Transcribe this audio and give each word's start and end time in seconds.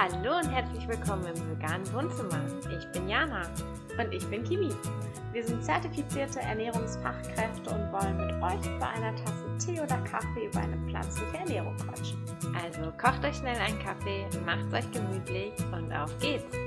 Hallo 0.00 0.38
und 0.38 0.48
herzlich 0.50 0.88
willkommen 0.88 1.26
im 1.26 1.50
veganen 1.50 1.92
Wohnzimmer. 1.92 2.40
Ich 2.74 2.86
bin 2.90 3.06
Jana. 3.06 3.42
Und 3.98 4.10
ich 4.14 4.26
bin 4.28 4.42
Kimi. 4.44 4.70
Wir 5.30 5.44
sind 5.44 5.62
zertifizierte 5.62 6.40
Ernährungsfachkräfte 6.40 7.68
und 7.68 7.92
wollen 7.92 8.16
mit 8.16 8.32
euch 8.42 8.78
bei 8.78 8.86
einer 8.88 9.14
Tasse 9.16 9.58
Tee 9.58 9.78
oder 9.78 9.98
Kaffee 10.10 10.46
über 10.46 10.60
eine 10.60 10.78
pflanzliche 10.88 11.36
Ernährung 11.36 11.76
quatschen. 11.76 12.18
Also 12.64 12.90
kocht 12.92 13.22
euch 13.26 13.36
schnell 13.36 13.58
einen 13.58 13.78
Kaffee, 13.78 14.26
macht 14.46 14.72
euch 14.72 14.90
gemütlich 14.90 15.52
und 15.70 15.92
auf 15.92 16.18
geht's. 16.18 16.59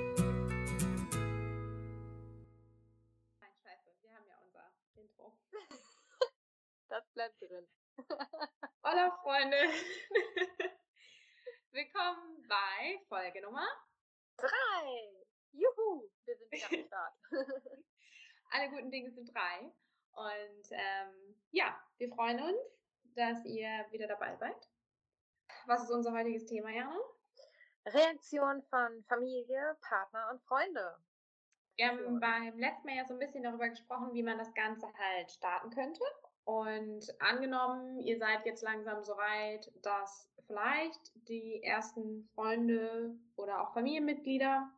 Dass 23.30 23.46
ihr 23.46 23.86
wieder 23.92 24.08
dabei 24.08 24.36
seid. 24.36 24.70
Was 25.66 25.84
ist 25.84 25.92
unser 25.92 26.14
heutiges 26.14 26.46
Thema, 26.46 26.70
Jana? 26.70 26.98
Reaktion 27.86 28.62
von 28.64 29.04
Familie, 29.08 29.78
Partner 29.82 30.30
und 30.32 30.42
Freunde. 30.44 30.96
Wir 31.76 31.90
haben 31.90 32.20
beim 32.20 32.60
letzten 32.60 32.88
Mal 32.88 32.98
ja 32.98 33.06
so 33.06 33.14
ein 33.14 33.20
bisschen 33.20 33.44
darüber 33.44 33.68
gesprochen, 33.70 34.14
wie 34.14 34.24
man 34.24 34.38
das 34.38 34.54
Ganze 34.54 34.88
halt 34.98 35.32
starten 35.32 35.70
könnte. 35.72 36.04
Und 36.46 37.06
angenommen, 37.20 38.00
ihr 38.00 38.18
seid 38.18 38.46
jetzt 38.46 38.62
langsam 38.62 39.04
so 39.04 39.14
weit, 39.14 39.72
dass 39.82 40.30
vielleicht 40.46 41.12
die 41.28 41.64
ersten 41.64 42.30
Freunde 42.36 43.16
oder 43.38 43.62
auch 43.62 43.74
Familienmitglieder 43.74 44.70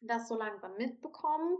das 0.00 0.28
so 0.28 0.36
langsam 0.36 0.76
mitbekommen, 0.76 1.58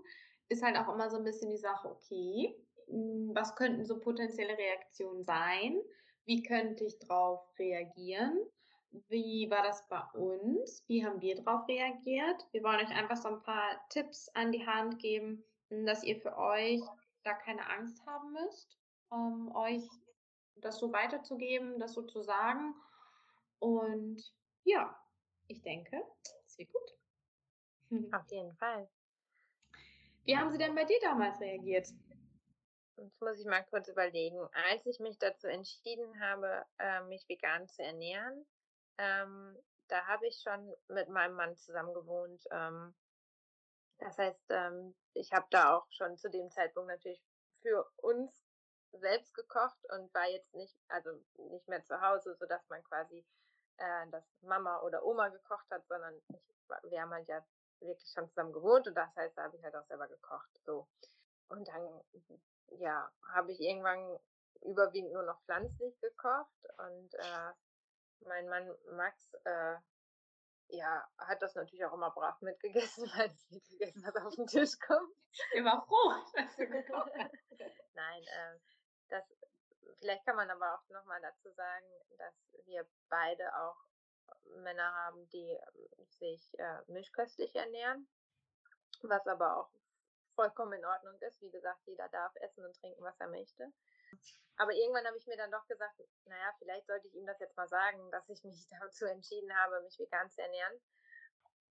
ist 0.48 0.62
halt 0.62 0.77
auch 0.77 0.92
immer 0.92 1.10
so 1.10 1.18
ein 1.18 1.24
bisschen 1.24 1.50
die 1.50 1.58
Sache, 1.58 1.88
okay, 1.88 2.56
hm, 2.88 3.33
was 3.34 3.55
könnten 3.56 3.84
so 3.84 3.98
potenzielle 3.98 4.56
Reaktionen 4.56 5.24
sein? 5.24 5.80
Wie 6.31 6.45
könnte 6.45 6.84
ich 6.84 6.97
darauf 7.00 7.41
reagieren? 7.59 8.39
Wie 9.09 9.50
war 9.50 9.64
das 9.64 9.89
bei 9.89 10.00
uns? 10.14 10.84
Wie 10.86 11.05
haben 11.05 11.20
wir 11.20 11.34
darauf 11.34 11.67
reagiert? 11.67 12.47
Wir 12.53 12.62
wollen 12.62 12.78
euch 12.78 12.95
einfach 12.95 13.17
so 13.17 13.31
ein 13.31 13.42
paar 13.42 13.89
Tipps 13.89 14.28
an 14.34 14.53
die 14.53 14.64
Hand 14.64 15.01
geben, 15.01 15.42
dass 15.70 16.05
ihr 16.05 16.20
für 16.20 16.39
euch 16.39 16.83
da 17.25 17.34
keine 17.34 17.69
Angst 17.69 18.06
haben 18.06 18.33
müsst 18.33 18.78
ähm, 19.12 19.51
euch 19.56 19.83
das 20.55 20.78
so 20.78 20.92
weiterzugeben, 20.92 21.81
das 21.81 21.95
so 21.95 22.03
zu 22.03 22.23
sagen. 22.23 22.77
Und 23.58 24.23
ja, 24.62 24.97
ich 25.48 25.61
denke, 25.62 26.01
es 26.47 26.56
wird 26.58 26.70
gut. 26.70 28.12
Auf 28.14 28.31
jeden 28.31 28.55
Fall. 28.55 28.89
Wie 30.23 30.36
haben 30.36 30.53
sie 30.53 30.58
denn 30.58 30.77
bei 30.77 30.84
dir 30.84 31.01
damals 31.01 31.41
reagiert? 31.41 31.89
Jetzt 33.00 33.18
muss 33.22 33.38
ich 33.38 33.46
mal 33.46 33.64
kurz 33.64 33.88
überlegen. 33.88 34.38
Als 34.70 34.84
ich 34.84 35.00
mich 35.00 35.18
dazu 35.18 35.46
entschieden 35.46 36.20
habe, 36.20 36.66
äh, 36.78 37.00
mich 37.04 37.26
vegan 37.28 37.66
zu 37.66 37.82
ernähren, 37.82 38.46
ähm, 38.98 39.56
da 39.88 40.06
habe 40.06 40.26
ich 40.26 40.38
schon 40.42 40.74
mit 40.88 41.08
meinem 41.08 41.34
Mann 41.34 41.56
zusammen 41.56 41.94
gewohnt. 41.94 42.42
Ähm, 42.50 42.94
das 43.98 44.18
heißt, 44.18 44.50
ähm, 44.50 44.94
ich 45.14 45.32
habe 45.32 45.46
da 45.48 45.76
auch 45.76 45.86
schon 45.90 46.18
zu 46.18 46.28
dem 46.28 46.50
Zeitpunkt 46.50 46.90
natürlich 46.90 47.22
für 47.62 47.90
uns 47.96 48.44
selbst 48.92 49.32
gekocht 49.32 49.78
und 49.92 50.12
war 50.12 50.28
jetzt 50.28 50.54
nicht, 50.54 50.76
also 50.88 51.10
nicht 51.50 51.68
mehr 51.68 51.82
zu 51.82 52.02
Hause, 52.02 52.34
so 52.34 52.44
dass 52.44 52.68
man 52.68 52.82
quasi 52.84 53.24
äh, 53.78 54.10
dass 54.10 54.24
Mama 54.42 54.80
oder 54.82 55.04
Oma 55.04 55.28
gekocht 55.28 55.70
hat, 55.70 55.86
sondern 55.88 56.20
ich, 56.28 56.42
wir 56.90 57.00
haben 57.00 57.12
halt 57.12 57.28
ja 57.28 57.42
wirklich 57.80 58.10
schon 58.12 58.28
zusammen 58.28 58.52
gewohnt 58.52 58.86
und 58.86 58.94
das 58.94 59.16
heißt, 59.16 59.38
da 59.38 59.44
habe 59.44 59.56
ich 59.56 59.64
halt 59.64 59.74
auch 59.74 59.86
selber 59.86 60.06
gekocht. 60.06 60.50
So. 60.66 60.86
Und 61.48 61.66
dann, 61.66 62.00
ja, 62.78 63.10
habe 63.34 63.52
ich 63.52 63.60
irgendwann 63.60 64.18
überwiegend 64.62 65.12
nur 65.12 65.22
noch 65.22 65.40
pflanzlich 65.42 65.98
gekocht 66.00 66.66
und 66.78 67.14
äh, 67.14 67.52
mein 68.20 68.48
Mann 68.48 68.74
Max, 68.92 69.34
äh, 69.44 69.76
ja, 70.68 71.08
hat 71.18 71.42
das 71.42 71.54
natürlich 71.54 71.84
auch 71.84 71.94
immer 71.94 72.10
brav 72.10 72.40
mitgegessen, 72.42 73.04
weil 73.16 73.30
es 73.30 73.50
nicht 73.50 73.68
gegessen, 73.70 74.02
was 74.04 74.16
auf 74.16 74.34
den 74.34 74.46
Tisch 74.46 74.78
kommt. 74.78 75.14
War 75.64 75.84
froh, 75.86 76.14
dass 76.34 76.56
du 76.56 76.66
gekocht 76.66 77.12
hast. 77.18 77.34
Nein, 77.94 78.22
äh, 78.22 78.58
das, 79.08 79.24
vielleicht 79.98 80.24
kann 80.24 80.36
man 80.36 80.50
aber 80.50 80.74
auch 80.74 80.88
nochmal 80.90 81.20
dazu 81.20 81.50
sagen, 81.52 81.86
dass 82.18 82.34
wir 82.66 82.86
beide 83.08 83.44
auch 83.56 83.77
Männer 84.56 84.92
haben, 84.94 85.28
die 85.30 85.50
ähm, 85.50 86.06
sich 86.18 86.58
äh, 86.58 86.78
mischköstlich 86.88 87.54
ernähren, 87.54 88.08
was 89.02 89.27
aber 89.27 89.56
auch 89.56 89.70
vollkommen 90.40 90.73
in 90.73 90.84
Ordnung 90.86 91.20
ist. 91.20 91.42
Wie 91.42 91.51
gesagt, 91.51 91.80
jeder 91.84 92.08
darf 92.08 92.34
essen 92.36 92.64
und 92.64 92.74
trinken, 92.80 93.02
was 93.05 93.20
er 93.20 93.28
möchte. 93.28 93.70
Aber 94.56 94.73
irgendwann 94.73 95.06
habe 95.06 95.18
ich 95.18 95.27
mir 95.27 95.36
dann 95.36 95.51
doch 95.51 95.67
gesagt, 95.67 96.01
naja, 96.24 96.55
vielleicht 96.58 96.86
sollte 96.86 97.08
ich 97.08 97.14
ihm 97.14 97.27
das 97.27 97.39
jetzt 97.40 97.56
mal 97.56 97.68
sagen, 97.68 98.11
dass 98.11 98.27
ich 98.30 98.42
mich 98.42 98.67
dazu 98.80 99.05
entschieden 99.05 99.55
habe, 99.55 99.83
mich 99.83 99.98
vegan 99.98 100.30
zu 100.30 100.40
ernähren. 100.40 100.80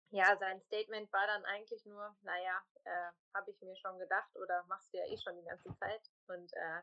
Ja, 0.09 0.35
sein 0.37 0.61
Statement 0.61 1.11
war 1.13 1.27
dann 1.27 1.45
eigentlich 1.45 1.85
nur, 1.85 2.15
naja, 2.21 2.61
äh, 2.83 3.11
habe 3.33 3.51
ich 3.51 3.61
mir 3.61 3.75
schon 3.77 3.99
gedacht 3.99 4.35
oder 4.35 4.63
machst 4.67 4.93
du 4.93 4.97
ja 4.97 5.05
eh 5.05 5.17
schon 5.17 5.37
die 5.37 5.45
ganze 5.45 5.73
Zeit. 5.75 6.01
Und 6.27 6.51
äh, 6.53 6.81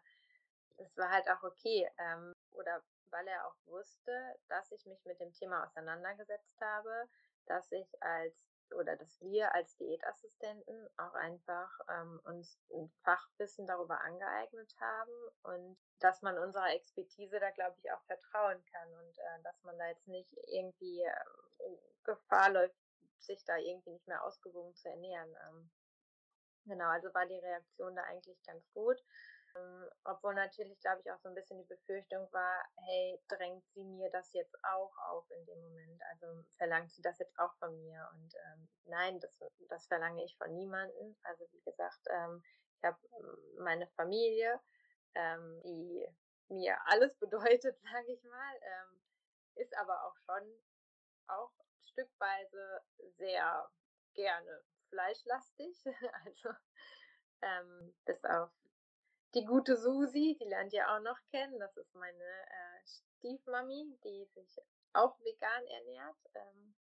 es 0.78 0.96
war 0.96 1.10
halt 1.10 1.28
auch 1.28 1.42
okay. 1.42 1.90
Ähm, 1.98 2.34
oder 2.52 2.82
weil 3.10 3.28
er 3.28 3.46
auch 3.46 3.56
wusste, 3.66 4.36
dass 4.48 4.72
ich 4.72 4.84
mich 4.86 5.04
mit 5.04 5.20
dem 5.20 5.32
Thema 5.32 5.64
auseinandergesetzt 5.64 6.60
habe, 6.60 7.08
dass 7.46 7.70
ich 7.72 8.02
als 8.02 8.53
oder 8.72 8.96
dass 8.96 9.20
wir 9.20 9.54
als 9.54 9.76
Diätassistenten 9.76 10.88
auch 10.96 11.14
einfach 11.14 11.70
ähm, 11.88 12.20
uns 12.24 12.58
ein 12.72 12.90
Fachwissen 13.02 13.66
darüber 13.66 14.00
angeeignet 14.00 14.74
haben 14.80 15.12
und 15.42 15.76
dass 16.00 16.22
man 16.22 16.38
unserer 16.38 16.72
Expertise 16.74 17.38
da, 17.40 17.50
glaube 17.50 17.76
ich, 17.78 17.90
auch 17.92 18.02
vertrauen 18.02 18.62
kann 18.72 18.88
und 18.94 19.18
äh, 19.18 19.42
dass 19.42 19.62
man 19.62 19.78
da 19.78 19.88
jetzt 19.88 20.08
nicht 20.08 20.32
irgendwie 20.48 21.02
äh, 21.02 21.76
Gefahr 22.04 22.50
läuft, 22.50 22.76
sich 23.18 23.44
da 23.44 23.56
irgendwie 23.56 23.90
nicht 23.90 24.06
mehr 24.06 24.22
ausgewogen 24.24 24.74
zu 24.74 24.88
ernähren. 24.88 25.34
Ähm, 25.48 25.70
genau, 26.66 26.88
also 26.88 27.12
war 27.14 27.26
die 27.26 27.38
Reaktion 27.38 27.94
da 27.96 28.02
eigentlich 28.02 28.42
ganz 28.44 28.70
gut. 28.72 29.02
Ähm, 29.56 29.90
obwohl 30.04 30.34
natürlich, 30.34 30.78
glaube 30.80 31.00
ich, 31.04 31.10
auch 31.10 31.18
so 31.20 31.28
ein 31.28 31.34
bisschen 31.34 31.58
die 31.58 31.68
Befürchtung 31.68 32.30
war, 32.32 32.64
hey, 32.86 33.20
drängt 33.28 33.64
sie 33.74 33.84
mir 33.84 34.10
das 34.10 34.32
jetzt 34.32 34.56
auch 34.64 34.92
auf 35.10 35.30
in 35.30 35.46
dem 35.46 35.60
Moment? 35.60 36.02
Also 36.10 36.44
verlangt 36.56 36.92
sie 36.92 37.02
das 37.02 37.18
jetzt 37.18 37.38
auch 37.38 37.54
von 37.56 37.76
mir? 37.82 38.08
Und 38.12 38.34
ähm, 38.34 38.68
nein, 38.84 39.20
das, 39.20 39.42
das 39.68 39.86
verlange 39.86 40.24
ich 40.24 40.36
von 40.36 40.52
niemandem. 40.54 41.16
Also 41.22 41.46
wie 41.52 41.62
gesagt, 41.62 42.00
ähm, 42.10 42.42
ich 42.78 42.84
habe 42.84 42.98
ähm, 43.20 43.38
meine 43.58 43.86
Familie, 43.88 44.60
ähm, 45.14 45.60
die 45.64 46.06
mir 46.48 46.76
alles 46.86 47.14
bedeutet, 47.18 47.78
sage 47.80 48.12
ich 48.12 48.22
mal, 48.24 48.54
ähm, 48.62 49.00
ist 49.56 49.76
aber 49.78 50.04
auch 50.04 50.16
schon 50.26 50.62
auch 51.28 51.52
stückweise 51.80 52.82
sehr 53.18 53.70
gerne 54.14 54.64
fleischlastig. 54.88 55.82
also 56.24 56.50
ähm, 57.42 57.94
bis 58.04 58.24
auf 58.24 58.50
die 59.34 59.44
gute 59.44 59.76
Susi, 59.76 60.36
die 60.40 60.44
lernt 60.44 60.72
ihr 60.72 60.88
auch 60.90 61.00
noch 61.00 61.18
kennen. 61.30 61.58
Das 61.58 61.76
ist 61.76 61.94
meine 61.94 62.24
äh, 62.24 62.86
Stiefmami, 62.86 63.98
die 64.04 64.24
sich 64.34 64.58
auch 64.92 65.18
vegan 65.20 65.66
ernährt. 65.66 66.16
Ähm, 66.34 66.74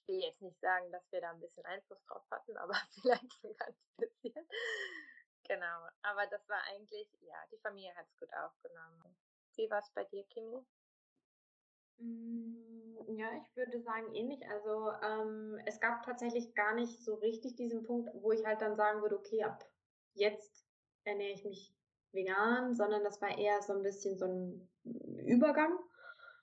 ich 0.00 0.08
will 0.08 0.22
jetzt 0.22 0.40
nicht 0.40 0.60
sagen, 0.60 0.90
dass 0.92 1.10
wir 1.10 1.20
da 1.20 1.30
ein 1.30 1.40
bisschen 1.40 1.64
Einfluss 1.64 2.02
drauf 2.04 2.24
hatten, 2.30 2.56
aber 2.58 2.74
vielleicht 2.94 3.32
so 3.42 3.52
ganz 3.54 3.76
bisschen. 3.96 4.46
genau. 5.44 5.88
Aber 6.02 6.26
das 6.26 6.48
war 6.48 6.62
eigentlich, 6.68 7.08
ja, 7.22 7.36
die 7.50 7.58
Familie 7.58 7.94
hat 7.96 8.06
es 8.06 8.16
gut 8.18 8.32
aufgenommen. 8.34 9.16
Wie 9.56 9.70
war 9.70 9.80
es 9.80 9.90
bei 9.90 10.04
dir, 10.04 10.24
Kimi? 10.24 10.64
Mm, 11.98 13.16
ja, 13.16 13.26
ich 13.38 13.56
würde 13.56 13.80
sagen 13.80 14.14
ähnlich. 14.14 14.46
Also 14.48 14.92
ähm, 15.02 15.60
es 15.64 15.80
gab 15.80 16.04
tatsächlich 16.04 16.54
gar 16.54 16.74
nicht 16.74 17.02
so 17.02 17.14
richtig 17.14 17.56
diesen 17.56 17.82
Punkt, 17.84 18.10
wo 18.22 18.32
ich 18.32 18.44
halt 18.44 18.60
dann 18.60 18.76
sagen 18.76 19.00
würde, 19.00 19.18
okay, 19.18 19.42
ab 19.42 19.64
jetzt 20.14 20.65
ernähre 21.06 21.32
ich 21.32 21.44
mich 21.44 21.74
vegan, 22.12 22.74
sondern 22.74 23.04
das 23.04 23.20
war 23.22 23.36
eher 23.36 23.62
so 23.62 23.72
ein 23.72 23.82
bisschen 23.82 24.18
so 24.18 24.26
ein 24.26 24.68
Übergang. 25.24 25.78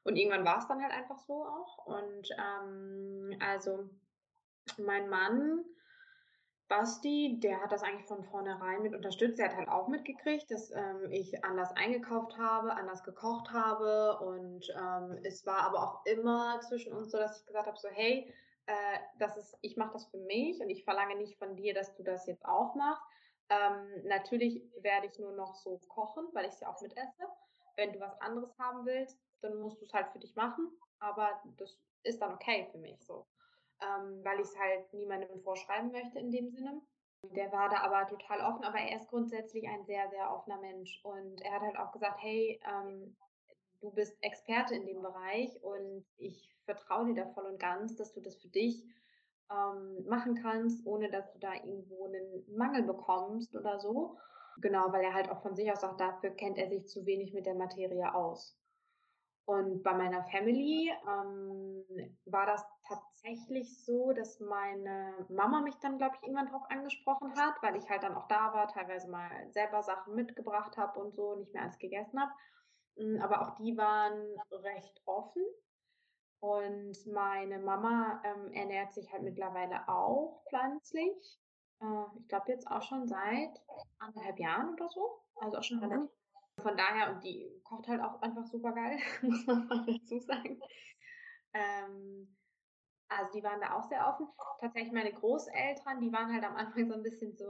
Und 0.04 0.18
irgendwann 0.18 0.46
war 0.46 0.58
es 0.58 0.68
dann 0.68 0.82
halt 0.82 0.92
einfach 0.92 1.20
so 1.20 1.46
auch. 1.46 1.86
Und 1.86 2.30
ähm, 2.38 3.38
also 3.40 3.90
mein 4.78 5.10
Mann, 5.10 5.64
Basti, 6.68 7.40
der 7.40 7.62
hat 7.62 7.72
das 7.72 7.84
eigentlich 7.84 8.08
von 8.08 8.24
vornherein 8.24 8.82
mit 8.82 8.96
unterstützt. 8.96 9.40
Er 9.40 9.50
hat 9.50 9.56
halt 9.56 9.70
auch 9.70 9.88
mitgekriegt, 9.88 10.50
dass 10.50 10.72
ähm, 10.72 11.12
ich 11.12 11.44
anders 11.44 11.72
eingekauft 11.76 12.38
habe, 12.38 12.74
anders 12.74 13.04
gekocht 13.04 13.52
habe. 13.52 14.20
Und 14.20 14.68
ähm, 14.78 15.20
es 15.24 15.46
war 15.46 15.60
aber 15.60 15.84
auch 15.84 16.06
immer 16.06 16.60
zwischen 16.62 16.94
uns 16.94 17.12
so, 17.12 17.18
dass 17.18 17.40
ich 17.40 17.46
gesagt 17.46 17.68
habe, 17.68 17.78
so 17.78 17.90
hey, 17.90 18.34
äh, 18.66 18.98
das 19.20 19.38
ist, 19.38 19.58
ich 19.62 19.78
mache 19.78 19.94
das 19.94 20.08
für 20.08 20.18
mich 20.18 20.60
und 20.62 20.70
ich 20.70 20.84
verlange 20.84 21.16
nicht 21.16 21.38
von 21.38 21.56
dir, 21.56 21.74
dass 21.74 21.94
du 21.96 22.04
das 22.04 22.26
jetzt 22.28 22.46
auch 22.46 22.76
machst. 22.76 23.04
Ähm, 23.50 24.06
natürlich 24.08 24.62
werde 24.82 25.08
ich 25.08 25.20
nur 25.20 25.34
noch 25.34 25.56
so 25.56 25.80
kochen, 25.90 26.26
weil 26.34 26.50
ich 26.50 26.60
ja 26.60 26.70
auch 26.70 26.82
mit 26.82 26.96
esse. 26.98 27.28
Wenn 27.76 27.94
du 27.94 28.00
was 28.00 28.20
anderes 28.22 28.58
haben 28.60 28.86
willst, 28.86 29.20
dann 29.42 29.58
musst 29.60 29.82
du 29.82 29.86
es 29.86 29.94
halt 29.94 30.10
für 30.12 30.20
dich 30.20 30.36
machen. 30.36 30.70
Aber 31.00 31.42
das 31.58 31.80
ist 32.04 32.22
dann 32.22 32.34
okay 32.34 32.68
für 32.72 32.78
mich 32.80 33.00
so. 33.06 33.28
ähm, 33.82 34.24
weil 34.24 34.40
ich 34.40 34.48
es 34.48 34.58
halt 34.60 34.94
niemandem 34.94 35.42
vorschreiben 35.42 35.92
möchte 35.92 36.20
in 36.20 36.32
dem 36.32 36.50
Sinne. 36.52 36.82
Der 37.36 37.52
war 37.52 37.70
da 37.70 37.78
aber 37.82 38.08
total 38.08 38.42
offen, 38.42 38.64
aber 38.64 38.80
er 38.80 38.98
ist 38.98 39.08
grundsätzlich 39.10 39.68
ein 39.68 39.86
sehr, 39.86 40.10
sehr 40.10 40.32
offener 40.34 40.60
Mensch. 40.60 41.00
Und 41.04 41.42
er 41.42 41.54
hat 41.54 41.62
halt 41.62 41.78
auch 41.78 41.92
gesagt, 41.92 42.22
hey, 42.22 42.60
ähm, 42.70 43.16
du 43.82 43.92
bist 43.92 44.18
Experte 44.22 44.76
in 44.76 44.86
dem 44.86 45.02
Bereich 45.02 45.62
und 45.64 46.06
ich 46.18 46.56
vertraue 46.66 47.06
dir 47.08 47.16
da 47.16 47.28
voll 47.34 47.46
und 47.46 47.60
ganz, 47.60 47.96
dass 47.96 48.14
du 48.14 48.22
das 48.22 48.36
für 48.38 48.50
dich 48.50 48.84
ähm, 49.54 50.06
machen 50.08 50.36
kannst, 50.42 50.86
ohne 50.86 51.10
dass 51.10 51.32
du 51.34 51.40
da 51.40 51.54
irgendwo 51.54 52.06
einen 52.06 52.44
Mangel 52.56 52.84
bekommst 52.84 53.56
oder 53.56 53.80
so. 53.80 54.18
Genau, 54.58 54.92
weil 54.92 55.04
er 55.04 55.14
halt 55.14 55.30
auch 55.30 55.42
von 55.42 55.56
sich 55.56 55.72
aus 55.72 55.82
sagt, 55.82 56.00
dafür 56.00 56.32
kennt 56.32 56.58
er 56.58 56.70
sich 56.70 56.88
zu 56.88 57.06
wenig 57.06 57.34
mit 57.34 57.46
der 57.46 57.56
Materie 57.56 58.14
aus. 58.14 58.58
Und 59.46 59.84
bei 59.84 59.94
meiner 59.94 60.24
Family 60.24 60.90
ähm, 61.06 61.84
war 62.26 62.46
das 62.46 62.66
tatsächlich 62.88 63.84
so, 63.84 64.14
dass 64.14 64.40
meine 64.40 65.26
Mama 65.30 65.62
mich 65.62 65.76
dann, 65.80 65.98
glaube 65.98 66.16
ich, 66.16 66.24
irgendwann 66.24 66.48
drauf 66.48 66.64
angesprochen 66.70 67.36
hat, 67.36 67.56
weil 67.62 67.76
ich 67.76 67.90
halt 67.90 68.04
dann 68.04 68.16
auch 68.16 68.28
da 68.30 68.54
war, 68.54 68.70
teilweise 68.70 69.10
mal 69.10 69.30
selber 69.52 69.84
Sachen 69.84 70.16
mitgebracht 70.16 70.78
habe 70.78 70.98
und 71.00 71.14
so, 71.14 71.36
nicht 71.36 71.54
mehr 71.54 71.64
alles 71.64 71.78
gegessen 71.78 72.22
habe. 72.22 72.32
Hm, 72.96 73.22
aber 73.22 73.42
auch 73.42 73.56
die 73.56 73.76
waren 73.76 74.22
recht 74.52 75.02
offen. 75.06 75.44
Und 76.44 76.98
meine 77.08 77.58
Mama 77.58 78.22
ähm, 78.26 78.52
ernährt 78.52 78.92
sich 78.92 79.10
halt 79.14 79.24
mittlerweile 79.24 79.88
auch 79.88 80.44
pflanzlich. 80.50 81.40
Äh, 81.80 82.04
ich 82.20 82.28
glaube 82.28 82.52
jetzt 82.52 82.68
auch 82.68 82.82
schon 82.82 83.08
seit 83.08 83.62
anderthalb 83.98 84.38
Jahren 84.38 84.74
oder 84.74 84.90
so. 84.90 85.22
Also 85.36 85.58
auch 85.58 85.64
schon 85.64 85.78
mhm. 85.78 85.84
relativ 85.86 86.12
von 86.62 86.78
daher, 86.78 87.14
und 87.14 87.24
die 87.24 87.50
kocht 87.64 87.88
halt 87.88 88.02
auch 88.02 88.22
einfach 88.22 88.46
super 88.46 88.74
geil, 88.74 89.00
muss 89.22 89.46
man 89.48 89.68
mal 89.68 89.86
dazu 89.86 90.20
sagen. 90.20 90.60
Ähm, 91.54 92.38
also 93.08 93.32
die 93.34 93.44
waren 93.44 93.62
da 93.62 93.76
auch 93.76 93.84
sehr 93.84 94.06
offen. 94.06 94.28
Tatsächlich 94.60 94.92
meine 94.92 95.14
Großeltern, 95.14 96.02
die 96.02 96.12
waren 96.12 96.32
halt 96.32 96.44
am 96.44 96.56
Anfang 96.58 96.90
so 96.90 96.94
ein 96.94 97.04
bisschen 97.04 97.36
so, 97.38 97.46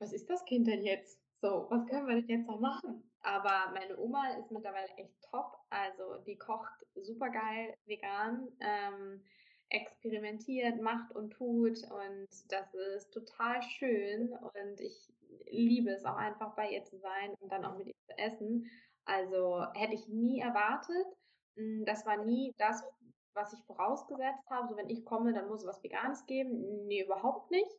was 0.00 0.12
ist 0.12 0.28
das 0.28 0.44
Kind 0.44 0.66
denn 0.66 0.82
jetzt? 0.82 1.23
So, 1.44 1.66
was 1.68 1.86
können 1.88 2.08
wir 2.08 2.14
denn 2.22 2.38
jetzt 2.38 2.46
noch 2.46 2.58
machen? 2.58 3.02
Aber 3.20 3.70
meine 3.74 3.98
Oma 3.98 4.30
ist 4.38 4.50
mittlerweile 4.50 4.88
echt 4.96 5.12
top. 5.30 5.58
Also 5.68 6.16
die 6.26 6.38
kocht 6.38 6.86
super 6.94 7.28
geil 7.28 7.74
vegan, 7.84 8.48
ähm, 8.60 9.22
experimentiert, 9.68 10.80
macht 10.80 11.14
und 11.14 11.34
tut 11.34 11.82
und 11.90 12.28
das 12.48 12.72
ist 12.96 13.10
total 13.12 13.60
schön 13.60 14.32
und 14.32 14.80
ich 14.80 15.12
liebe 15.44 15.90
es 15.90 16.06
auch 16.06 16.16
einfach 16.16 16.54
bei 16.56 16.70
ihr 16.70 16.82
zu 16.84 16.96
sein 16.96 17.34
und 17.40 17.52
dann 17.52 17.66
auch 17.66 17.76
mit 17.76 17.88
ihr 17.88 17.94
zu 18.06 18.16
essen. 18.16 18.70
Also 19.04 19.66
hätte 19.74 19.92
ich 19.92 20.08
nie 20.08 20.40
erwartet. 20.40 21.06
Hm, 21.56 21.84
das 21.84 22.06
war 22.06 22.24
nie 22.24 22.54
das, 22.56 22.82
was 23.34 23.52
ich 23.52 23.62
vorausgesetzt 23.66 24.48
habe. 24.48 24.68
So 24.68 24.78
wenn 24.78 24.88
ich 24.88 25.04
komme, 25.04 25.34
dann 25.34 25.48
muss 25.48 25.60
es 25.60 25.68
was 25.68 25.82
Veganes 25.82 26.24
geben. 26.24 26.86
Nee, 26.86 27.04
überhaupt 27.04 27.50
nicht. 27.50 27.70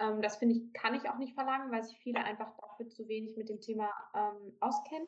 Ähm, 0.00 0.22
das 0.22 0.38
finde 0.38 0.56
ich, 0.56 0.72
kann 0.72 0.94
ich 0.94 1.08
auch 1.08 1.18
nicht 1.18 1.34
verlangen, 1.34 1.70
weil 1.70 1.84
sich 1.84 1.98
viele 1.98 2.24
einfach 2.24 2.52
dafür 2.58 2.88
zu 2.88 3.06
wenig 3.06 3.36
mit 3.36 3.48
dem 3.48 3.60
Thema 3.60 3.90
ähm, 4.14 4.56
auskennen. 4.60 5.06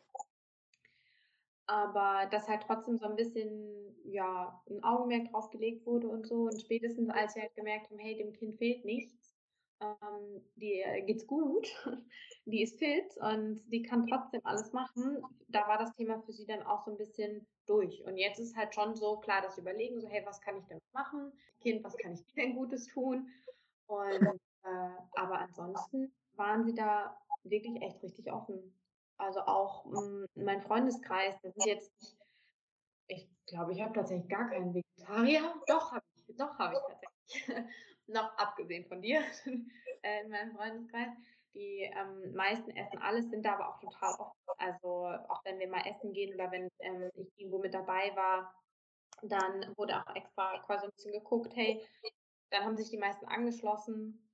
Aber 1.67 2.27
dass 2.31 2.49
halt 2.49 2.65
trotzdem 2.67 2.99
so 2.99 3.07
ein 3.07 3.17
bisschen, 3.17 3.97
ja, 4.05 4.63
ein 4.69 4.85
Augenmerk 4.85 5.31
drauf 5.31 5.49
gelegt 5.51 5.87
wurde 5.87 6.09
und 6.09 6.27
so. 6.27 6.43
Und 6.43 6.61
spätestens 6.61 7.09
als 7.09 7.35
wir 7.35 7.43
halt 7.43 7.55
gemerkt 7.55 7.89
haben, 7.91 7.99
hey, 7.99 8.17
dem 8.17 8.33
Kind 8.35 8.59
fehlt 8.59 8.85
nichts, 8.85 9.35
ähm, 9.81 10.43
die 10.57 10.85
geht's 11.07 11.27
gut, 11.27 11.67
die 12.45 12.63
ist 12.63 12.79
fit 12.79 13.17
und 13.17 13.61
die 13.73 13.83
kann 13.83 14.07
trotzdem 14.07 14.43
alles 14.45 14.73
machen. 14.73 15.23
Da 15.49 15.67
war 15.67 15.79
das 15.79 15.95
Thema 15.95 16.21
für 16.21 16.33
sie 16.33 16.45
dann 16.45 16.63
auch 16.63 16.83
so 16.83 16.91
ein 16.91 16.99
bisschen 16.99 17.47
durch. 17.67 18.05
Und 18.05 18.19
jetzt 18.19 18.41
ist 18.41 18.57
halt 18.57 18.75
schon 18.75 18.95
so 18.95 19.17
klar, 19.19 19.41
das 19.41 19.57
Überlegen, 19.57 20.01
so, 20.01 20.09
hey, 20.09 20.23
was 20.27 20.41
kann 20.43 20.59
ich 20.59 20.67
denn 20.67 20.81
machen? 20.93 21.33
Kind, 21.61 21.83
was 21.83 21.97
kann 21.97 22.13
ich 22.13 22.25
dir 22.27 22.43
denn 22.43 22.57
Gutes 22.57 22.89
tun? 22.89 23.29
Und 23.87 24.41
äh, 24.65 25.21
aber 25.21 25.39
ansonsten 25.39 26.13
waren 26.35 26.65
sie 26.65 26.75
da 26.75 27.17
wirklich 27.45 27.81
echt 27.83 28.03
richtig 28.03 28.33
offen. 28.33 28.79
Also 29.19 29.41
auch 29.41 29.85
mh, 29.87 30.01
hm, 30.01 30.27
mein 30.35 30.63
Freundeskreis, 30.63 31.41
das 31.43 31.57
ist 31.57 31.67
jetzt 31.67 31.93
nicht, 32.01 32.17
ich 33.09 33.29
glaube, 33.47 33.73
ich 33.73 33.81
habe 33.83 33.93
tatsächlich 33.93 34.29
gar 34.29 34.49
keinen 34.49 34.75
Vegetarier. 34.75 35.55
Doch, 35.67 35.93
habe 35.93 36.05
ich, 36.15 36.37
doch 36.37 36.59
habe 36.59 36.75
ich 36.75 36.81
tatsächlich. 36.81 37.67
noch 38.07 38.37
abgesehen 38.37 38.85
von 38.87 39.01
dir 39.01 39.21
äh, 40.03 40.25
in 40.25 40.31
meinem 40.31 40.53
Freundeskreis. 40.57 41.11
Die 41.55 41.83
ähm, 41.83 42.35
meisten 42.35 42.71
essen 42.71 42.99
alles, 42.99 43.29
sind 43.29 43.45
da 43.45 43.55
aber 43.55 43.69
auch 43.69 43.81
total 43.81 44.15
offen. 44.15 44.39
Also 44.57 45.07
auch 45.29 45.45
wenn 45.45 45.59
wir 45.59 45.69
mal 45.69 45.87
essen 45.87 46.13
gehen 46.13 46.35
oder 46.35 46.51
wenn 46.51 46.69
ähm, 46.79 47.11
ich 47.15 47.29
irgendwo 47.37 47.59
mit 47.59 47.75
dabei 47.75 48.15
war, 48.17 48.55
dann 49.23 49.73
wurde 49.77 49.97
auch 49.97 50.15
extra 50.17 50.59
quasi 50.61 50.87
ein 50.87 50.93
bisschen 50.93 51.13
geguckt, 51.13 51.55
hey, 51.55 51.85
dann 52.51 52.65
haben 52.65 52.77
sich 52.77 52.91
die 52.91 52.99
meisten 52.99 53.27
angeschlossen, 53.27 54.32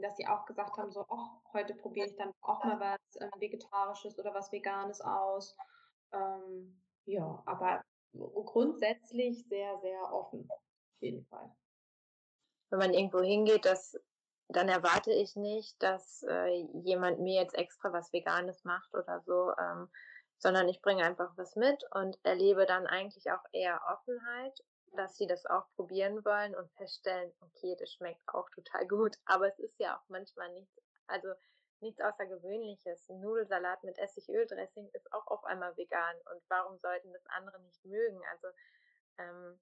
dass 0.00 0.16
sie 0.16 0.26
auch 0.26 0.46
gesagt 0.46 0.76
haben, 0.76 0.90
so, 0.90 1.06
ach, 1.08 1.52
heute 1.52 1.74
probiere 1.74 2.06
ich 2.06 2.16
dann 2.16 2.32
auch 2.40 2.64
mal 2.64 2.80
was 2.80 3.20
ähm, 3.20 3.30
Vegetarisches 3.38 4.18
oder 4.18 4.34
was 4.34 4.50
Veganes 4.50 5.00
aus. 5.00 5.56
Ähm, 6.12 6.82
ja, 7.06 7.42
aber 7.46 7.82
grundsätzlich 8.12 9.46
sehr, 9.46 9.78
sehr 9.80 10.12
offen, 10.12 10.46
auf 10.50 10.60
jeden 11.00 11.24
Fall 11.26 11.54
wenn 12.70 12.78
man 12.78 12.94
irgendwo 12.94 13.20
hingeht, 13.20 13.64
dass, 13.64 14.00
dann 14.48 14.68
erwarte 14.68 15.12
ich 15.12 15.36
nicht, 15.36 15.80
dass 15.82 16.22
äh, 16.22 16.64
jemand 16.84 17.20
mir 17.20 17.40
jetzt 17.40 17.54
extra 17.54 17.92
was 17.92 18.12
Veganes 18.12 18.64
macht 18.64 18.94
oder 18.94 19.20
so, 19.26 19.52
ähm, 19.58 19.88
sondern 20.38 20.68
ich 20.68 20.80
bringe 20.80 21.04
einfach 21.04 21.36
was 21.36 21.54
mit 21.56 21.84
und 21.94 22.18
erlebe 22.22 22.66
dann 22.66 22.86
eigentlich 22.86 23.30
auch 23.30 23.44
eher 23.52 23.80
Offenheit, 23.92 24.58
dass 24.92 25.16
sie 25.16 25.26
das 25.26 25.46
auch 25.46 25.66
probieren 25.76 26.24
wollen 26.24 26.54
und 26.54 26.70
feststellen, 26.72 27.32
okay, 27.40 27.76
das 27.78 27.92
schmeckt 27.92 28.22
auch 28.28 28.48
total 28.50 28.86
gut, 28.86 29.16
aber 29.24 29.48
es 29.48 29.58
ist 29.58 29.78
ja 29.78 29.96
auch 29.96 30.08
manchmal 30.08 30.50
nichts, 30.52 30.80
also 31.06 31.28
nichts 31.80 32.00
Außergewöhnliches. 32.00 33.08
Ein 33.08 33.20
Nudelsalat 33.20 33.82
mit 33.84 33.98
Essigöldressing 33.98 34.90
ist 34.92 35.12
auch 35.12 35.26
auf 35.28 35.44
einmal 35.44 35.76
vegan 35.76 36.16
und 36.32 36.42
warum 36.48 36.78
sollten 36.78 37.12
das 37.12 37.26
andere 37.26 37.60
nicht 37.60 37.84
mögen? 37.84 38.20
Also 38.30 38.48
ähm, 39.18 39.60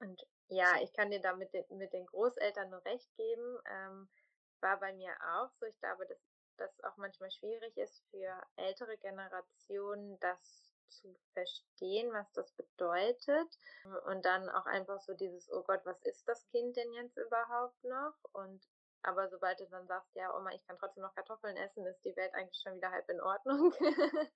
und 0.00 0.22
ja, 0.48 0.76
ich 0.82 0.92
kann 0.92 1.10
dir 1.10 1.20
da 1.20 1.34
mit 1.34 1.52
den, 1.52 1.64
mit 1.76 1.92
den 1.92 2.06
Großeltern 2.06 2.70
nur 2.70 2.84
recht 2.84 3.14
geben. 3.16 3.58
Ähm, 3.66 4.08
war 4.60 4.78
bei 4.78 4.92
mir 4.92 5.12
auch 5.34 5.50
so. 5.58 5.66
Ich 5.66 5.78
glaube, 5.80 6.06
dass 6.06 6.18
das 6.56 6.84
auch 6.84 6.96
manchmal 6.96 7.30
schwierig 7.30 7.76
ist 7.76 8.02
für 8.10 8.42
ältere 8.56 8.96
Generationen, 8.98 10.18
das 10.20 10.67
zu 10.88 11.14
verstehen, 11.32 12.12
was 12.12 12.30
das 12.32 12.52
bedeutet. 12.52 13.58
Und 14.06 14.24
dann 14.24 14.48
auch 14.48 14.66
einfach 14.66 15.00
so 15.00 15.14
dieses, 15.14 15.50
oh 15.52 15.62
Gott, 15.62 15.80
was 15.84 16.02
ist 16.02 16.26
das 16.28 16.46
Kind 16.48 16.76
denn 16.76 16.92
jetzt 16.92 17.16
überhaupt 17.16 17.82
noch? 17.84 18.14
Und 18.32 18.66
aber 19.02 19.28
sobald 19.28 19.60
du 19.60 19.66
dann 19.66 19.86
sagst, 19.86 20.14
ja, 20.16 20.36
Oma, 20.36 20.50
ich 20.52 20.66
kann 20.66 20.76
trotzdem 20.78 21.02
noch 21.02 21.14
Kartoffeln 21.14 21.56
essen, 21.56 21.86
ist 21.86 22.04
die 22.04 22.16
Welt 22.16 22.34
eigentlich 22.34 22.60
schon 22.60 22.74
wieder 22.74 22.90
halb 22.90 23.08
in 23.08 23.20
Ordnung. 23.20 23.72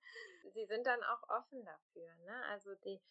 Sie 0.53 0.65
sind 0.65 0.87
dann 0.87 1.03
auch 1.03 1.29
offen 1.29 1.65
dafür, 1.65 2.15
ne? 2.25 2.43
Also 2.49 2.73
die, 2.75 3.01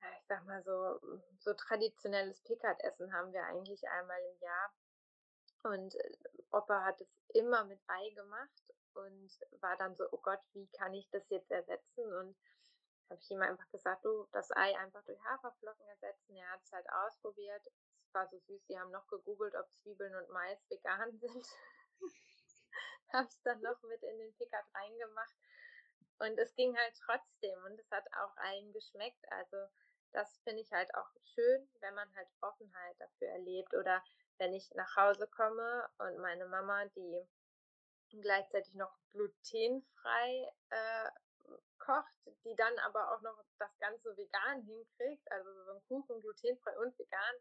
ich 0.00 0.26
sag 0.26 0.44
mal 0.46 0.62
so, 0.62 0.98
so 1.38 1.52
traditionelles 1.52 2.40
Pickertessen 2.42 3.12
haben 3.12 3.32
wir 3.32 3.44
eigentlich 3.44 3.86
einmal 3.88 4.20
im 4.20 4.40
Jahr. 4.40 4.74
Und 5.64 5.94
Opa 6.50 6.84
hat 6.84 7.00
es 7.00 7.08
immer 7.34 7.64
mit 7.64 7.80
Ei 7.86 8.10
gemacht 8.10 8.62
und 8.94 9.30
war 9.60 9.76
dann 9.76 9.96
so, 9.96 10.04
oh 10.10 10.20
Gott, 10.22 10.40
wie 10.52 10.68
kann 10.68 10.94
ich 10.94 11.08
das 11.10 11.28
jetzt 11.30 11.50
ersetzen? 11.50 12.12
Und 12.12 12.36
habe 13.10 13.20
ich 13.20 13.30
ihm 13.30 13.42
einfach 13.42 13.68
gesagt, 13.70 14.04
du, 14.04 14.26
das 14.32 14.50
Ei 14.52 14.76
einfach 14.78 15.02
durch 15.04 15.22
Haferflocken 15.24 15.86
ersetzen. 15.86 16.36
Er 16.36 16.50
hat 16.50 16.62
es 16.62 16.72
halt 16.72 16.86
ausprobiert. 16.90 17.66
Es 18.06 18.14
war 18.14 18.28
so 18.28 18.38
süß, 18.38 18.66
die 18.66 18.78
haben 18.78 18.90
noch 18.90 19.06
gegoogelt, 19.08 19.54
ob 19.54 19.66
Zwiebeln 19.82 20.14
und 20.14 20.28
Mais 20.30 20.58
vegan 20.68 21.16
sind. 21.18 21.46
habe 23.12 23.28
es 23.28 23.40
dann 23.42 23.60
noch 23.62 23.82
mit 23.82 24.02
in 24.02 24.18
den 24.18 24.34
Pickard 24.34 24.66
reingemacht. 24.74 25.34
Und 26.18 26.38
es 26.38 26.54
ging 26.54 26.76
halt 26.76 26.94
trotzdem 27.04 27.62
und 27.64 27.78
es 27.78 27.90
hat 27.90 28.04
auch 28.12 28.36
allen 28.36 28.72
geschmeckt. 28.72 29.24
Also 29.30 29.56
das 30.12 30.38
finde 30.42 30.62
ich 30.62 30.72
halt 30.72 30.92
auch 30.94 31.08
schön, 31.34 31.68
wenn 31.80 31.94
man 31.94 32.12
halt 32.16 32.28
Offenheit 32.40 32.96
dafür 32.98 33.28
erlebt 33.28 33.74
oder 33.74 34.02
wenn 34.38 34.52
ich 34.52 34.70
nach 34.74 34.96
Hause 34.96 35.28
komme 35.28 35.88
und 35.98 36.18
meine 36.18 36.46
Mama, 36.46 36.86
die 36.96 37.26
gleichzeitig 38.10 38.74
noch 38.74 38.96
glutenfrei 39.12 40.52
äh, 40.70 41.10
kocht, 41.78 42.12
die 42.44 42.54
dann 42.56 42.78
aber 42.80 43.12
auch 43.14 43.20
noch 43.22 43.42
das 43.58 43.76
Ganze 43.78 44.16
vegan 44.16 44.62
hinkriegt, 44.62 45.30
also 45.32 45.50
so 45.64 45.72
ein 45.72 45.82
Kuchen 45.88 46.20
glutenfrei 46.20 46.78
und 46.78 46.98
vegan, 46.98 47.34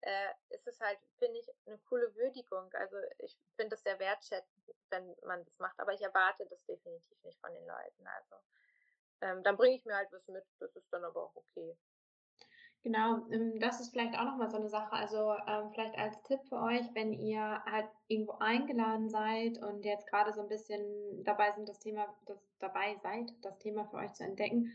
äh, 0.00 0.30
ist 0.50 0.66
es 0.66 0.80
halt, 0.80 0.98
finde 1.18 1.38
ich, 1.40 1.48
eine 1.66 1.78
coole 1.78 2.14
Würdigung. 2.14 2.72
Also 2.74 2.96
ich 3.18 3.36
finde 3.56 3.74
es 3.74 3.82
sehr 3.82 3.98
wertschätzend, 3.98 4.74
wenn 4.90 5.16
man 5.24 5.44
das 5.44 5.58
macht, 5.58 5.78
aber 5.78 5.92
ich 5.92 6.02
erwarte 6.02 6.46
das 6.46 6.64
definitiv 6.64 7.22
nicht 7.24 7.40
von 7.40 7.52
den 7.52 7.66
Leuten. 7.66 8.06
Also 8.06 8.36
ähm, 9.20 9.42
dann 9.42 9.56
bringe 9.56 9.76
ich 9.76 9.84
mir 9.84 9.96
halt 9.96 10.12
was 10.12 10.26
mit, 10.28 10.44
das 10.60 10.74
ist 10.76 10.92
dann 10.92 11.04
aber 11.04 11.24
auch 11.24 11.36
okay. 11.36 11.76
Genau, 12.84 13.26
ähm, 13.30 13.58
das 13.58 13.80
ist 13.80 13.90
vielleicht 13.90 14.16
auch 14.18 14.24
nochmal 14.24 14.50
so 14.50 14.56
eine 14.56 14.68
Sache. 14.68 14.92
Also 14.92 15.34
ähm, 15.46 15.70
vielleicht 15.72 15.98
als 15.98 16.22
Tipp 16.22 16.40
für 16.48 16.60
euch, 16.62 16.86
wenn 16.94 17.12
ihr 17.12 17.62
halt 17.64 17.88
irgendwo 18.06 18.34
eingeladen 18.38 19.08
seid 19.08 19.58
und 19.62 19.84
jetzt 19.84 20.06
gerade 20.06 20.32
so 20.32 20.42
ein 20.42 20.48
bisschen 20.48 21.24
dabei 21.24 21.52
sind, 21.52 21.68
das 21.68 21.80
Thema, 21.80 22.06
das 22.26 22.38
dabei 22.60 22.96
seid, 23.02 23.32
das 23.42 23.58
Thema 23.58 23.84
für 23.86 23.96
euch 23.96 24.12
zu 24.14 24.24
entdecken, 24.24 24.72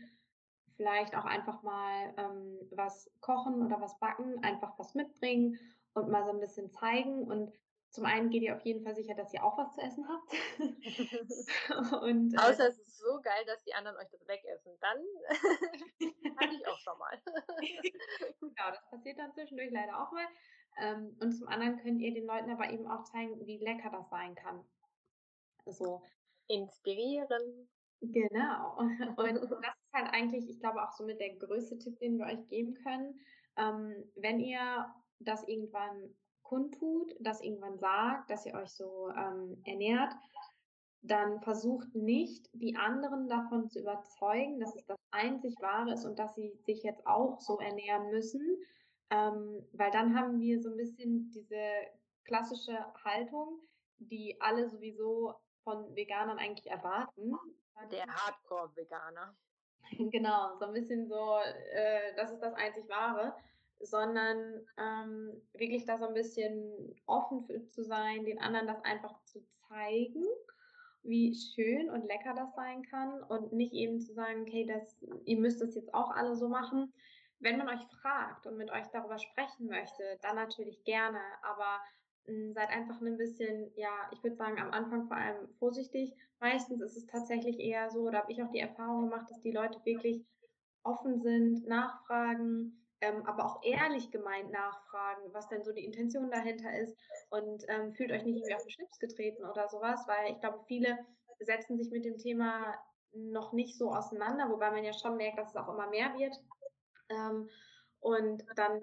vielleicht 0.76 1.16
auch 1.16 1.24
einfach 1.24 1.62
mal 1.62 2.14
ähm, 2.18 2.58
was 2.72 3.10
kochen 3.20 3.64
oder 3.64 3.80
was 3.80 3.98
backen, 3.98 4.42
einfach 4.44 4.78
was 4.78 4.94
mitbringen 4.94 5.58
und 5.94 6.08
mal 6.10 6.24
so 6.24 6.30
ein 6.30 6.40
bisschen 6.40 6.70
zeigen. 6.72 7.24
Und 7.24 7.52
zum 7.94 8.06
einen 8.06 8.28
geht 8.28 8.42
ihr 8.42 8.56
auf 8.56 8.62
jeden 8.62 8.82
Fall 8.82 8.96
sicher, 8.96 9.14
dass 9.14 9.32
ihr 9.32 9.44
auch 9.44 9.56
was 9.56 9.72
zu 9.72 9.80
essen 9.80 10.04
habt. 10.08 10.32
und, 12.02 12.34
äh, 12.34 12.38
Außer 12.38 12.66
es 12.66 12.78
ist 12.78 12.98
so 12.98 13.20
geil, 13.22 13.44
dass 13.46 13.62
die 13.62 13.72
anderen 13.72 13.96
euch 13.98 14.10
das 14.10 14.26
wegessen. 14.26 14.72
Dann 14.80 14.98
hatte 16.40 16.54
ich 16.56 16.66
auch 16.66 16.78
schon 16.78 16.98
mal. 16.98 17.22
genau, 18.40 18.70
das 18.70 18.90
passiert 18.90 19.16
dann 19.20 19.32
zwischendurch 19.32 19.70
leider 19.70 20.02
auch 20.02 20.10
mal. 20.10 20.26
Ähm, 20.80 21.16
und 21.20 21.32
zum 21.34 21.46
anderen 21.46 21.78
könnt 21.78 22.00
ihr 22.00 22.12
den 22.12 22.26
Leuten 22.26 22.50
aber 22.50 22.68
eben 22.68 22.88
auch 22.88 23.04
zeigen, 23.04 23.38
wie 23.46 23.58
lecker 23.58 23.90
das 23.90 24.10
sein 24.10 24.34
kann. 24.34 24.64
So. 25.66 26.02
Inspirieren. 26.48 27.70
Genau. 28.00 28.76
Und 28.76 29.36
das 29.36 29.44
ist 29.44 29.92
halt 29.92 30.12
eigentlich, 30.12 30.50
ich 30.50 30.58
glaube, 30.58 30.82
auch 30.82 30.90
so 30.90 31.04
mit 31.04 31.20
der 31.20 31.36
größte 31.36 31.78
Tipp, 31.78 31.96
den 32.00 32.18
wir 32.18 32.26
euch 32.26 32.48
geben 32.48 32.74
können. 32.74 33.20
Ähm, 33.56 34.10
wenn 34.16 34.40
ihr 34.40 34.92
das 35.20 35.46
irgendwann 35.46 36.12
kundtut, 36.44 37.14
das 37.20 37.40
irgendwann 37.40 37.78
sagt, 37.78 38.30
dass 38.30 38.46
ihr 38.46 38.54
euch 38.54 38.70
so 38.70 39.10
ähm, 39.10 39.60
ernährt, 39.64 40.14
dann 41.02 41.40
versucht 41.42 41.94
nicht, 41.94 42.48
die 42.54 42.76
anderen 42.76 43.28
davon 43.28 43.68
zu 43.68 43.80
überzeugen, 43.80 44.60
dass 44.60 44.74
es 44.74 44.86
das 44.86 44.96
einzig 45.10 45.54
Wahre 45.60 45.92
ist 45.92 46.04
und 46.04 46.18
dass 46.18 46.34
sie 46.34 46.52
sich 46.64 46.82
jetzt 46.82 47.06
auch 47.06 47.40
so 47.40 47.58
ernähren 47.58 48.10
müssen, 48.10 48.40
ähm, 49.10 49.66
weil 49.72 49.90
dann 49.90 50.18
haben 50.18 50.40
wir 50.40 50.62
so 50.62 50.70
ein 50.70 50.76
bisschen 50.76 51.30
diese 51.30 51.90
klassische 52.24 52.78
Haltung, 53.04 53.60
die 53.98 54.40
alle 54.40 54.68
sowieso 54.68 55.34
von 55.62 55.94
Veganern 55.94 56.38
eigentlich 56.38 56.70
erwarten. 56.70 57.34
Der 57.90 58.06
Hardcore-Veganer. 58.06 59.36
genau, 60.10 60.56
so 60.58 60.66
ein 60.66 60.72
bisschen 60.72 61.06
so, 61.06 61.38
äh, 61.72 62.14
das 62.16 62.32
ist 62.32 62.40
das 62.40 62.54
einzig 62.54 62.88
Wahre, 62.88 63.34
sondern 63.84 64.66
ähm, 64.78 65.42
wirklich 65.52 65.84
da 65.84 65.98
so 65.98 66.06
ein 66.06 66.14
bisschen 66.14 66.94
offen 67.06 67.44
für, 67.44 67.68
zu 67.70 67.84
sein, 67.84 68.24
den 68.24 68.40
anderen 68.40 68.66
das 68.66 68.82
einfach 68.84 69.22
zu 69.24 69.44
zeigen, 69.68 70.24
wie 71.02 71.34
schön 71.34 71.90
und 71.90 72.06
lecker 72.06 72.34
das 72.34 72.54
sein 72.54 72.82
kann. 72.82 73.22
Und 73.24 73.52
nicht 73.52 73.72
eben 73.72 74.00
zu 74.00 74.14
sagen, 74.14 74.42
okay, 74.42 74.66
das, 74.66 75.02
ihr 75.24 75.38
müsst 75.38 75.60
das 75.60 75.74
jetzt 75.74 75.92
auch 75.94 76.10
alle 76.10 76.34
so 76.36 76.48
machen, 76.48 76.92
wenn 77.40 77.58
man 77.58 77.68
euch 77.68 77.84
fragt 78.00 78.46
und 78.46 78.56
mit 78.56 78.70
euch 78.70 78.86
darüber 78.92 79.18
sprechen 79.18 79.66
möchte, 79.66 80.18
dann 80.22 80.36
natürlich 80.36 80.82
gerne, 80.84 81.20
aber 81.42 81.78
hm, 82.24 82.52
seid 82.54 82.70
einfach 82.70 83.00
ein 83.00 83.18
bisschen, 83.18 83.70
ja, 83.76 84.08
ich 84.12 84.22
würde 84.22 84.36
sagen, 84.36 84.58
am 84.58 84.70
Anfang 84.70 85.06
vor 85.06 85.16
allem 85.16 85.48
vorsichtig. 85.58 86.12
Meistens 86.40 86.80
ist 86.80 86.96
es 86.96 87.06
tatsächlich 87.06 87.58
eher 87.58 87.90
so, 87.90 88.10
da 88.10 88.18
habe 88.18 88.32
ich 88.32 88.42
auch 88.42 88.50
die 88.50 88.60
Erfahrung 88.60 89.10
gemacht, 89.10 89.30
dass 89.30 89.40
die 89.40 89.52
Leute 89.52 89.78
wirklich 89.84 90.24
offen 90.82 91.20
sind, 91.20 91.66
nachfragen, 91.66 92.83
ähm, 93.00 93.26
aber 93.26 93.44
auch 93.44 93.62
ehrlich 93.62 94.10
gemeint 94.10 94.50
nachfragen, 94.50 95.32
was 95.32 95.48
denn 95.48 95.64
so 95.64 95.72
die 95.72 95.84
Intention 95.84 96.30
dahinter 96.30 96.72
ist 96.78 96.96
und 97.30 97.64
ähm, 97.68 97.92
fühlt 97.92 98.12
euch 98.12 98.24
nicht 98.24 98.36
irgendwie 98.36 98.54
auf 98.54 98.62
den 98.62 98.70
Schlips 98.70 98.98
getreten 98.98 99.44
oder 99.44 99.68
sowas, 99.68 100.04
weil 100.06 100.32
ich 100.32 100.40
glaube, 100.40 100.60
viele 100.66 100.98
setzen 101.40 101.76
sich 101.76 101.90
mit 101.90 102.04
dem 102.04 102.16
Thema 102.16 102.74
noch 103.12 103.52
nicht 103.52 103.78
so 103.78 103.92
auseinander, 103.92 104.50
wobei 104.50 104.70
man 104.70 104.84
ja 104.84 104.92
schon 104.92 105.16
merkt, 105.16 105.38
dass 105.38 105.50
es 105.50 105.56
auch 105.56 105.68
immer 105.68 105.88
mehr 105.88 106.14
wird. 106.14 106.36
Ähm, 107.10 107.48
und 108.00 108.44
dann, 108.56 108.80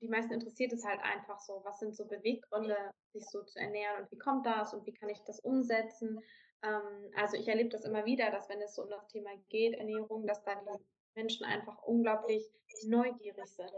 die 0.00 0.08
meisten 0.08 0.32
interessiert 0.32 0.72
es 0.72 0.84
halt 0.84 1.00
einfach 1.02 1.38
so, 1.38 1.60
was 1.64 1.78
sind 1.78 1.94
so 1.94 2.06
Beweggründe, 2.06 2.76
sich 3.12 3.24
so 3.26 3.42
zu 3.42 3.58
ernähren 3.58 4.02
und 4.02 4.10
wie 4.10 4.18
kommt 4.18 4.46
das 4.46 4.74
und 4.74 4.86
wie 4.86 4.94
kann 4.94 5.08
ich 5.08 5.22
das 5.24 5.40
umsetzen. 5.40 6.20
Ähm, 6.62 7.10
also 7.16 7.36
ich 7.36 7.48
erlebe 7.48 7.68
das 7.68 7.84
immer 7.84 8.04
wieder, 8.04 8.30
dass 8.30 8.48
wenn 8.48 8.60
es 8.60 8.74
so 8.74 8.82
um 8.82 8.90
das 8.90 9.06
Thema 9.08 9.30
geht, 9.48 9.74
Ernährung, 9.74 10.26
dass 10.26 10.42
dann 10.44 10.58
die 10.66 10.97
Menschen 11.18 11.44
einfach 11.44 11.82
unglaublich 11.82 12.48
neugierig 12.84 13.48
sind. 13.48 13.72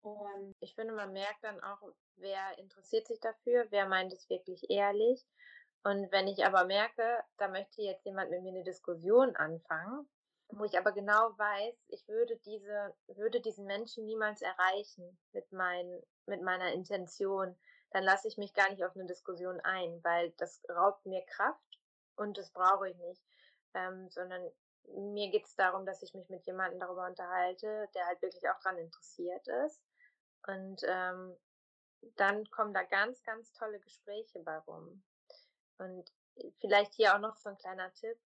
Und 0.00 0.54
ich 0.60 0.74
finde, 0.74 0.94
man 0.94 1.12
merkt 1.12 1.44
dann 1.44 1.60
auch, 1.60 1.78
wer 2.16 2.58
interessiert 2.58 3.06
sich 3.06 3.20
dafür, 3.20 3.66
wer 3.70 3.86
meint 3.86 4.12
es 4.14 4.28
wirklich 4.30 4.70
ehrlich. 4.70 5.22
Und 5.82 6.10
wenn 6.10 6.26
ich 6.26 6.44
aber 6.46 6.64
merke, 6.64 7.22
da 7.36 7.48
möchte 7.48 7.82
jetzt 7.82 8.06
jemand 8.06 8.30
mit 8.30 8.42
mir 8.42 8.48
eine 8.48 8.64
Diskussion 8.64 9.36
anfangen, 9.36 10.08
wo 10.48 10.64
ich 10.64 10.78
aber 10.78 10.92
genau 10.92 11.36
weiß, 11.36 11.74
ich 11.88 12.08
würde 12.08 12.36
diese, 12.46 12.94
würde 13.08 13.40
diesen 13.42 13.66
Menschen 13.66 14.06
niemals 14.06 14.40
erreichen 14.40 15.18
mit 15.32 15.52
mein, 15.52 16.02
mit 16.26 16.42
meiner 16.42 16.72
Intention, 16.72 17.54
dann 17.90 18.04
lasse 18.04 18.28
ich 18.28 18.38
mich 18.38 18.54
gar 18.54 18.70
nicht 18.70 18.84
auf 18.84 18.94
eine 18.94 19.06
Diskussion 19.06 19.60
ein, 19.60 20.02
weil 20.02 20.32
das 20.38 20.62
raubt 20.70 21.04
mir 21.04 21.22
Kraft 21.26 21.80
und 22.16 22.38
das 22.38 22.50
brauche 22.52 22.88
ich 22.88 22.96
nicht. 22.96 23.22
Ähm, 23.74 24.08
sondern 24.08 24.50
mir 24.88 25.30
geht 25.30 25.46
es 25.46 25.56
darum, 25.56 25.86
dass 25.86 26.02
ich 26.02 26.14
mich 26.14 26.28
mit 26.28 26.46
jemandem 26.46 26.80
darüber 26.80 27.06
unterhalte, 27.06 27.88
der 27.94 28.06
halt 28.06 28.22
wirklich 28.22 28.48
auch 28.48 28.60
daran 28.60 28.78
interessiert 28.78 29.46
ist. 29.66 29.82
Und 30.46 30.82
ähm, 30.86 31.36
dann 32.16 32.48
kommen 32.50 32.74
da 32.74 32.82
ganz, 32.82 33.22
ganz 33.22 33.52
tolle 33.52 33.80
Gespräche 33.80 34.40
bei 34.40 34.58
rum. 34.58 35.02
Und 35.78 36.12
vielleicht 36.60 36.94
hier 36.94 37.14
auch 37.14 37.20
noch 37.20 37.36
so 37.36 37.48
ein 37.48 37.58
kleiner 37.58 37.92
Tipp. 37.94 38.18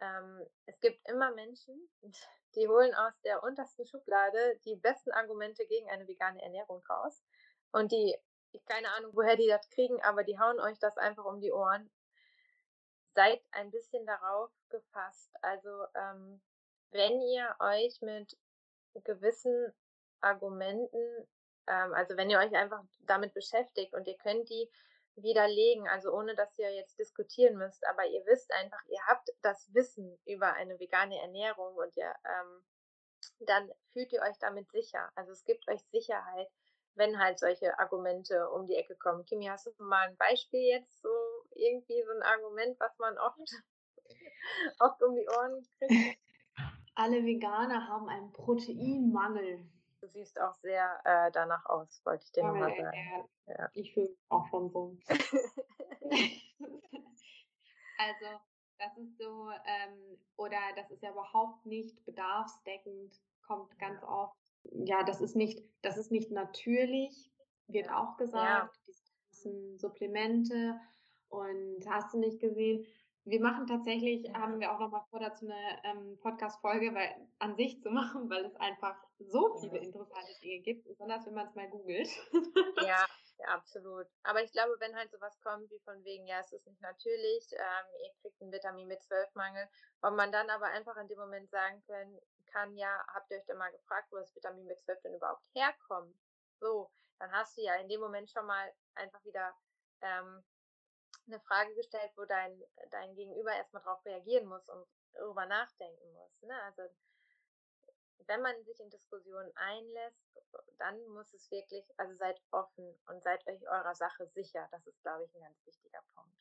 Ähm, 0.00 0.46
es 0.66 0.78
gibt 0.80 1.08
immer 1.08 1.32
Menschen, 1.32 1.88
die 2.54 2.68
holen 2.68 2.94
aus 2.94 3.12
der 3.24 3.42
untersten 3.42 3.86
Schublade 3.86 4.58
die 4.64 4.76
besten 4.76 5.10
Argumente 5.12 5.66
gegen 5.66 5.88
eine 5.90 6.06
vegane 6.06 6.42
Ernährung 6.42 6.84
raus. 6.86 7.22
Und 7.72 7.92
die, 7.92 8.16
keine 8.66 8.90
Ahnung, 8.92 9.12
woher 9.14 9.36
die 9.36 9.48
das 9.48 9.68
kriegen, 9.70 10.00
aber 10.02 10.24
die 10.24 10.38
hauen 10.38 10.60
euch 10.60 10.78
das 10.78 10.96
einfach 10.96 11.24
um 11.24 11.40
die 11.40 11.52
Ohren. 11.52 11.90
Seid 13.16 13.42
ein 13.52 13.70
bisschen 13.70 14.04
darauf 14.04 14.50
gefasst. 14.68 15.30
Also, 15.40 15.86
ähm, 15.94 16.42
wenn 16.90 17.22
ihr 17.22 17.56
euch 17.60 17.98
mit 18.02 18.36
gewissen 19.04 19.72
Argumenten, 20.20 21.26
ähm, 21.66 21.94
also 21.94 22.18
wenn 22.18 22.28
ihr 22.28 22.38
euch 22.38 22.54
einfach 22.54 22.84
damit 23.06 23.32
beschäftigt 23.32 23.94
und 23.94 24.06
ihr 24.06 24.18
könnt 24.18 24.50
die 24.50 24.70
widerlegen, 25.14 25.88
also 25.88 26.12
ohne 26.12 26.34
dass 26.34 26.58
ihr 26.58 26.70
jetzt 26.74 26.98
diskutieren 26.98 27.56
müsst, 27.56 27.86
aber 27.86 28.04
ihr 28.04 28.24
wisst 28.26 28.52
einfach, 28.52 28.84
ihr 28.88 29.00
habt 29.06 29.30
das 29.40 29.72
Wissen 29.72 30.18
über 30.26 30.52
eine 30.52 30.78
vegane 30.78 31.18
Ernährung 31.18 31.74
und 31.74 31.96
ihr, 31.96 32.14
ähm, 32.24 32.64
dann 33.40 33.72
fühlt 33.92 34.12
ihr 34.12 34.20
euch 34.20 34.38
damit 34.40 34.70
sicher. 34.70 35.10
Also 35.14 35.32
es 35.32 35.42
gibt 35.46 35.66
euch 35.68 35.80
Sicherheit, 35.86 36.48
wenn 36.96 37.18
halt 37.18 37.38
solche 37.38 37.78
Argumente 37.78 38.50
um 38.50 38.66
die 38.66 38.76
Ecke 38.76 38.94
kommen. 38.94 39.24
Kimi, 39.24 39.46
hast 39.46 39.66
du 39.66 39.70
mal 39.78 40.06
ein 40.06 40.18
Beispiel 40.18 40.60
jetzt, 40.60 41.00
so 41.00 41.08
irgendwie 41.56 42.02
so 42.02 42.12
ein 42.12 42.22
Argument, 42.22 42.78
was 42.78 42.98
man 42.98 43.18
oft, 43.18 43.38
oft 44.80 45.02
um 45.02 45.14
die 45.14 45.28
Ohren 45.28 45.66
kriegt? 45.78 46.18
Alle 46.94 47.24
Veganer 47.24 47.88
haben 47.88 48.08
einen 48.08 48.32
Proteinmangel. 48.32 49.68
Du 50.00 50.08
siehst 50.08 50.40
auch 50.40 50.54
sehr 50.54 51.00
äh, 51.04 51.30
danach 51.32 51.66
aus, 51.66 52.00
wollte 52.04 52.24
ich 52.24 52.32
dir 52.32 52.44
nochmal 52.44 52.74
sagen. 52.74 53.28
Ja. 53.46 53.70
Ich 53.74 53.92
fühle 53.92 54.08
mich 54.08 54.18
auch 54.28 54.46
schon 54.48 54.70
so. 54.70 54.96
also, 57.98 58.40
das 58.78 58.96
ist 58.98 59.18
so, 59.18 59.50
ähm, 59.66 60.18
oder 60.36 60.58
das 60.76 60.90
ist 60.90 61.02
ja 61.02 61.10
überhaupt 61.10 61.66
nicht 61.66 62.04
bedarfsdeckend, 62.04 63.14
kommt 63.46 63.78
ganz 63.78 64.00
ja. 64.00 64.08
oft. 64.08 64.36
Ja, 64.72 65.02
das 65.02 65.20
ist 65.20 65.36
nicht, 65.36 65.62
das 65.82 65.96
ist 65.98 66.10
nicht 66.10 66.30
natürlich, 66.30 67.30
wird 67.68 67.90
auch 67.90 68.16
gesagt. 68.16 68.72
Ja. 68.74 68.82
Diese 68.86 69.02
ganzen 69.46 69.78
Supplemente 69.78 70.80
und 71.28 71.84
hast 71.88 72.14
du 72.14 72.18
nicht 72.18 72.40
gesehen. 72.40 72.86
Wir 73.24 73.40
machen 73.40 73.66
tatsächlich, 73.66 74.32
haben 74.34 74.60
wir 74.60 74.72
auch 74.72 74.78
noch 74.78 74.90
mal 74.90 75.04
vor, 75.10 75.18
dazu 75.18 75.46
eine 75.46 75.80
ähm, 75.82 76.16
Podcast-Folge 76.20 76.94
an 77.40 77.56
sich 77.56 77.82
zu 77.82 77.90
machen, 77.90 78.30
weil 78.30 78.44
es 78.44 78.54
einfach 78.56 78.96
so 79.18 79.58
viele 79.58 79.78
interessante 79.78 80.32
Dinge 80.40 80.62
gibt, 80.62 80.84
besonders 80.84 81.26
wenn 81.26 81.34
man 81.34 81.48
es 81.48 81.54
mal 81.56 81.68
googelt. 81.68 82.08
Ja, 82.82 83.04
ja, 83.38 83.46
absolut. 83.48 84.06
Aber 84.22 84.44
ich 84.44 84.52
glaube, 84.52 84.76
wenn 84.78 84.94
halt 84.94 85.10
sowas 85.10 85.40
kommt 85.40 85.68
wie 85.72 85.80
von 85.80 86.04
wegen, 86.04 86.28
ja, 86.28 86.38
es 86.38 86.52
ist 86.52 86.68
nicht 86.68 86.80
natürlich, 86.80 87.48
ähm, 87.52 87.86
ihr 88.04 88.12
kriegt 88.22 88.40
einen 88.40 88.52
Vitamin 88.52 88.88
B12-Mangel, 88.88 89.66
ob 90.02 90.14
man 90.14 90.30
dann 90.30 90.48
aber 90.48 90.66
einfach 90.66 90.96
in 90.96 91.08
dem 91.08 91.18
Moment 91.18 91.50
sagen 91.50 91.82
können, 91.88 92.20
kann, 92.52 92.76
ja, 92.76 93.04
habt 93.12 93.28
ihr 93.30 93.38
euch 93.38 93.46
denn 93.46 93.58
mal 93.58 93.72
gefragt, 93.72 94.06
wo 94.12 94.18
das 94.18 94.34
Vitamin 94.36 94.68
B12 94.68 95.02
denn 95.02 95.14
überhaupt 95.14 95.44
herkommt? 95.54 96.14
So, 96.60 96.90
dann 97.18 97.32
hast 97.32 97.56
du 97.56 97.62
ja 97.62 97.74
in 97.74 97.88
dem 97.88 98.00
Moment 98.00 98.30
schon 98.30 98.46
mal 98.46 98.72
einfach 98.94 99.24
wieder 99.24 99.52
ähm, 100.00 100.44
eine 101.26 101.40
Frage 101.40 101.74
gestellt, 101.74 102.12
wo 102.16 102.24
dein, 102.24 102.62
dein 102.90 103.14
Gegenüber 103.14 103.52
erstmal 103.52 103.82
darauf 103.82 104.04
reagieren 104.04 104.46
muss 104.46 104.68
und 104.68 104.86
darüber 105.14 105.46
nachdenken 105.46 106.12
muss. 106.12 106.42
Ne? 106.42 106.54
Also 106.62 106.82
wenn 108.26 108.42
man 108.42 108.62
sich 108.64 108.78
in 108.80 108.90
Diskussionen 108.90 109.50
einlässt, 109.54 110.20
dann 110.78 111.06
muss 111.08 111.32
es 111.32 111.50
wirklich, 111.50 111.84
also 111.96 112.14
seid 112.16 112.40
offen 112.50 112.94
und 113.08 113.22
seid 113.22 113.46
euch 113.46 113.62
eurer 113.68 113.94
Sache 113.94 114.26
sicher. 114.28 114.68
Das 114.72 114.86
ist, 114.86 115.00
glaube 115.02 115.24
ich, 115.24 115.34
ein 115.34 115.42
ganz 115.42 115.64
wichtiger 115.64 116.02
Punkt. 116.14 116.36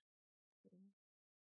Mhm. 0.64 0.92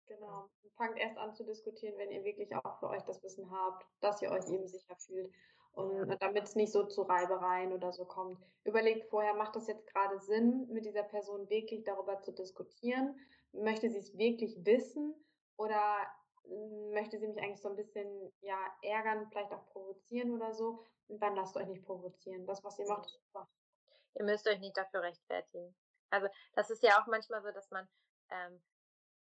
Genau. 0.05 0.49
Fangt 0.75 0.97
erst 0.97 1.17
an 1.17 1.33
zu 1.33 1.43
diskutieren, 1.43 1.97
wenn 1.97 2.11
ihr 2.11 2.23
wirklich 2.23 2.53
auch 2.55 2.79
für 2.79 2.89
euch 2.89 3.03
das 3.03 3.21
Wissen 3.23 3.49
habt, 3.51 3.85
dass 3.99 4.21
ihr 4.21 4.31
euch 4.31 4.47
eben 4.49 4.67
sicher 4.67 4.95
fühlt. 4.95 5.33
Und 5.77 6.21
damit 6.21 6.43
es 6.45 6.55
nicht 6.55 6.71
so 6.71 6.85
zu 6.85 7.03
Reibereien 7.03 7.71
oder 7.71 7.91
so 7.91 8.03
kommt. 8.03 8.43
Überlegt 8.63 9.09
vorher, 9.11 9.35
macht 9.35 9.55
das 9.55 9.67
jetzt 9.67 9.85
gerade 9.85 10.19
Sinn, 10.19 10.67
mit 10.69 10.85
dieser 10.85 11.03
Person 11.03 11.47
wirklich 11.51 11.83
darüber 11.83 12.19
zu 12.19 12.31
diskutieren? 12.31 13.15
Möchte 13.51 13.87
sie 13.91 13.99
es 13.99 14.17
wirklich 14.17 14.57
wissen? 14.65 15.13
Oder 15.55 15.79
möchte 16.93 17.19
sie 17.19 17.27
mich 17.27 17.37
eigentlich 17.37 17.61
so 17.61 17.69
ein 17.69 17.75
bisschen, 17.75 18.33
ja, 18.41 18.57
ärgern, 18.81 19.27
vielleicht 19.29 19.51
auch 19.51 19.67
provozieren 19.67 20.31
oder 20.31 20.51
so. 20.51 20.83
Und 21.09 21.21
dann 21.21 21.35
lasst 21.35 21.55
euch 21.55 21.67
nicht 21.67 21.85
provozieren. 21.85 22.47
Das, 22.47 22.63
was 22.63 22.79
ihr 22.79 22.87
macht, 22.87 23.05
ist 23.05 23.13
super. 23.13 23.47
Ihr 24.15 24.25
müsst 24.25 24.47
euch 24.47 24.59
nicht 24.59 24.75
dafür 24.75 25.03
rechtfertigen. 25.03 25.75
Also 26.09 26.27
das 26.55 26.71
ist 26.71 26.81
ja 26.81 26.99
auch 26.99 27.05
manchmal 27.05 27.43
so, 27.43 27.51
dass 27.51 27.69
man 27.69 27.87
ähm, 28.29 28.63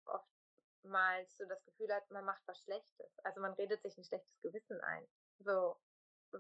oftmals 0.06 1.38
so 1.38 1.46
das 1.46 1.64
Gefühl 1.64 1.94
hat, 1.94 2.10
man 2.10 2.26
macht 2.26 2.42
was 2.48 2.62
Schlechtes. 2.64 3.18
Also 3.24 3.40
man 3.40 3.54
redet 3.54 3.82
sich 3.82 3.98
ein 3.98 4.04
schlechtes 4.04 4.42
Gewissen 4.42 4.82
ein. 4.82 5.08
So, 5.40 5.78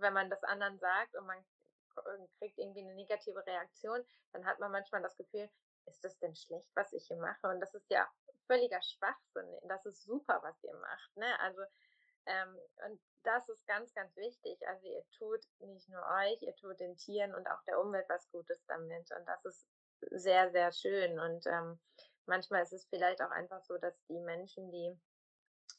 wenn 0.01 0.13
man 0.13 0.29
das 0.29 0.43
anderen 0.43 0.79
sagt 0.79 1.15
und 1.15 1.25
man 1.25 1.43
kriegt 2.39 2.57
irgendwie 2.57 2.81
eine 2.81 2.95
negative 2.95 3.45
Reaktion, 3.45 4.03
dann 4.31 4.45
hat 4.45 4.59
man 4.59 4.71
manchmal 4.71 5.01
das 5.01 5.15
Gefühl, 5.15 5.49
ist 5.85 6.03
das 6.03 6.17
denn 6.19 6.35
schlecht, 6.35 6.69
was 6.75 6.93
ich 6.93 7.05
hier 7.07 7.17
mache? 7.17 7.47
Und 7.47 7.59
das 7.59 7.73
ist 7.73 7.89
ja 7.89 8.09
völliger 8.47 8.81
Schwachsinn. 8.81 9.47
Das 9.63 9.85
ist 9.85 10.03
super, 10.03 10.39
was 10.41 10.61
ihr 10.63 10.73
macht. 10.75 11.17
Ne? 11.17 11.39
Also 11.39 11.61
ähm, 12.25 12.57
und 12.87 13.01
das 13.23 13.47
ist 13.49 13.65
ganz, 13.67 13.93
ganz 13.93 14.15
wichtig. 14.15 14.57
Also 14.67 14.87
ihr 14.87 15.03
tut 15.17 15.41
nicht 15.59 15.89
nur 15.89 16.03
euch, 16.19 16.41
ihr 16.41 16.55
tut 16.55 16.79
den 16.79 16.95
Tieren 16.97 17.33
und 17.35 17.47
auch 17.47 17.61
der 17.67 17.79
Umwelt 17.79 18.07
was 18.09 18.29
Gutes 18.31 18.63
damit. 18.67 19.09
Und 19.11 19.25
das 19.25 19.45
ist 19.45 19.67
sehr, 20.11 20.51
sehr 20.51 20.71
schön. 20.71 21.19
Und 21.19 21.45
ähm, 21.47 21.79
manchmal 22.25 22.63
ist 22.63 22.73
es 22.73 22.85
vielleicht 22.87 23.21
auch 23.21 23.31
einfach 23.31 23.61
so, 23.63 23.77
dass 23.77 23.95
die 24.07 24.19
Menschen, 24.19 24.71
die 24.71 24.97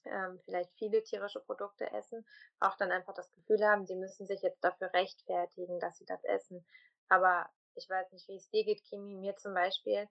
ähm, 0.06 0.40
vielleicht 0.44 0.72
viele 0.74 1.02
tierische 1.02 1.40
Produkte 1.40 1.90
essen, 1.92 2.26
auch 2.60 2.76
dann 2.76 2.92
einfach 2.92 3.14
das 3.14 3.30
Gefühl 3.32 3.64
haben, 3.64 3.86
sie 3.86 3.96
müssen 3.96 4.26
sich 4.26 4.42
jetzt 4.42 4.62
dafür 4.62 4.92
rechtfertigen, 4.92 5.80
dass 5.80 5.98
sie 5.98 6.06
das 6.06 6.22
essen. 6.24 6.64
Aber 7.08 7.48
ich 7.74 7.88
weiß 7.88 8.12
nicht, 8.12 8.28
wie 8.28 8.36
es 8.36 8.48
dir 8.50 8.64
geht, 8.64 8.84
Kimi, 8.84 9.14
mir 9.14 9.36
zum 9.36 9.54
Beispiel. 9.54 10.08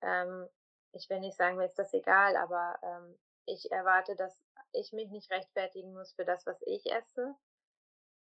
Ähm, 0.00 0.48
ich 0.92 1.08
will 1.08 1.20
nicht 1.20 1.36
sagen, 1.36 1.56
mir 1.56 1.66
ist 1.66 1.78
das 1.78 1.92
egal, 1.94 2.36
aber 2.36 2.78
ähm, 2.82 3.18
ich 3.46 3.70
erwarte, 3.72 4.14
dass 4.16 4.38
ich 4.72 4.92
mich 4.92 5.10
nicht 5.10 5.30
rechtfertigen 5.30 5.92
muss 5.92 6.12
für 6.12 6.24
das, 6.24 6.46
was 6.46 6.60
ich 6.62 6.86
esse. 6.86 7.34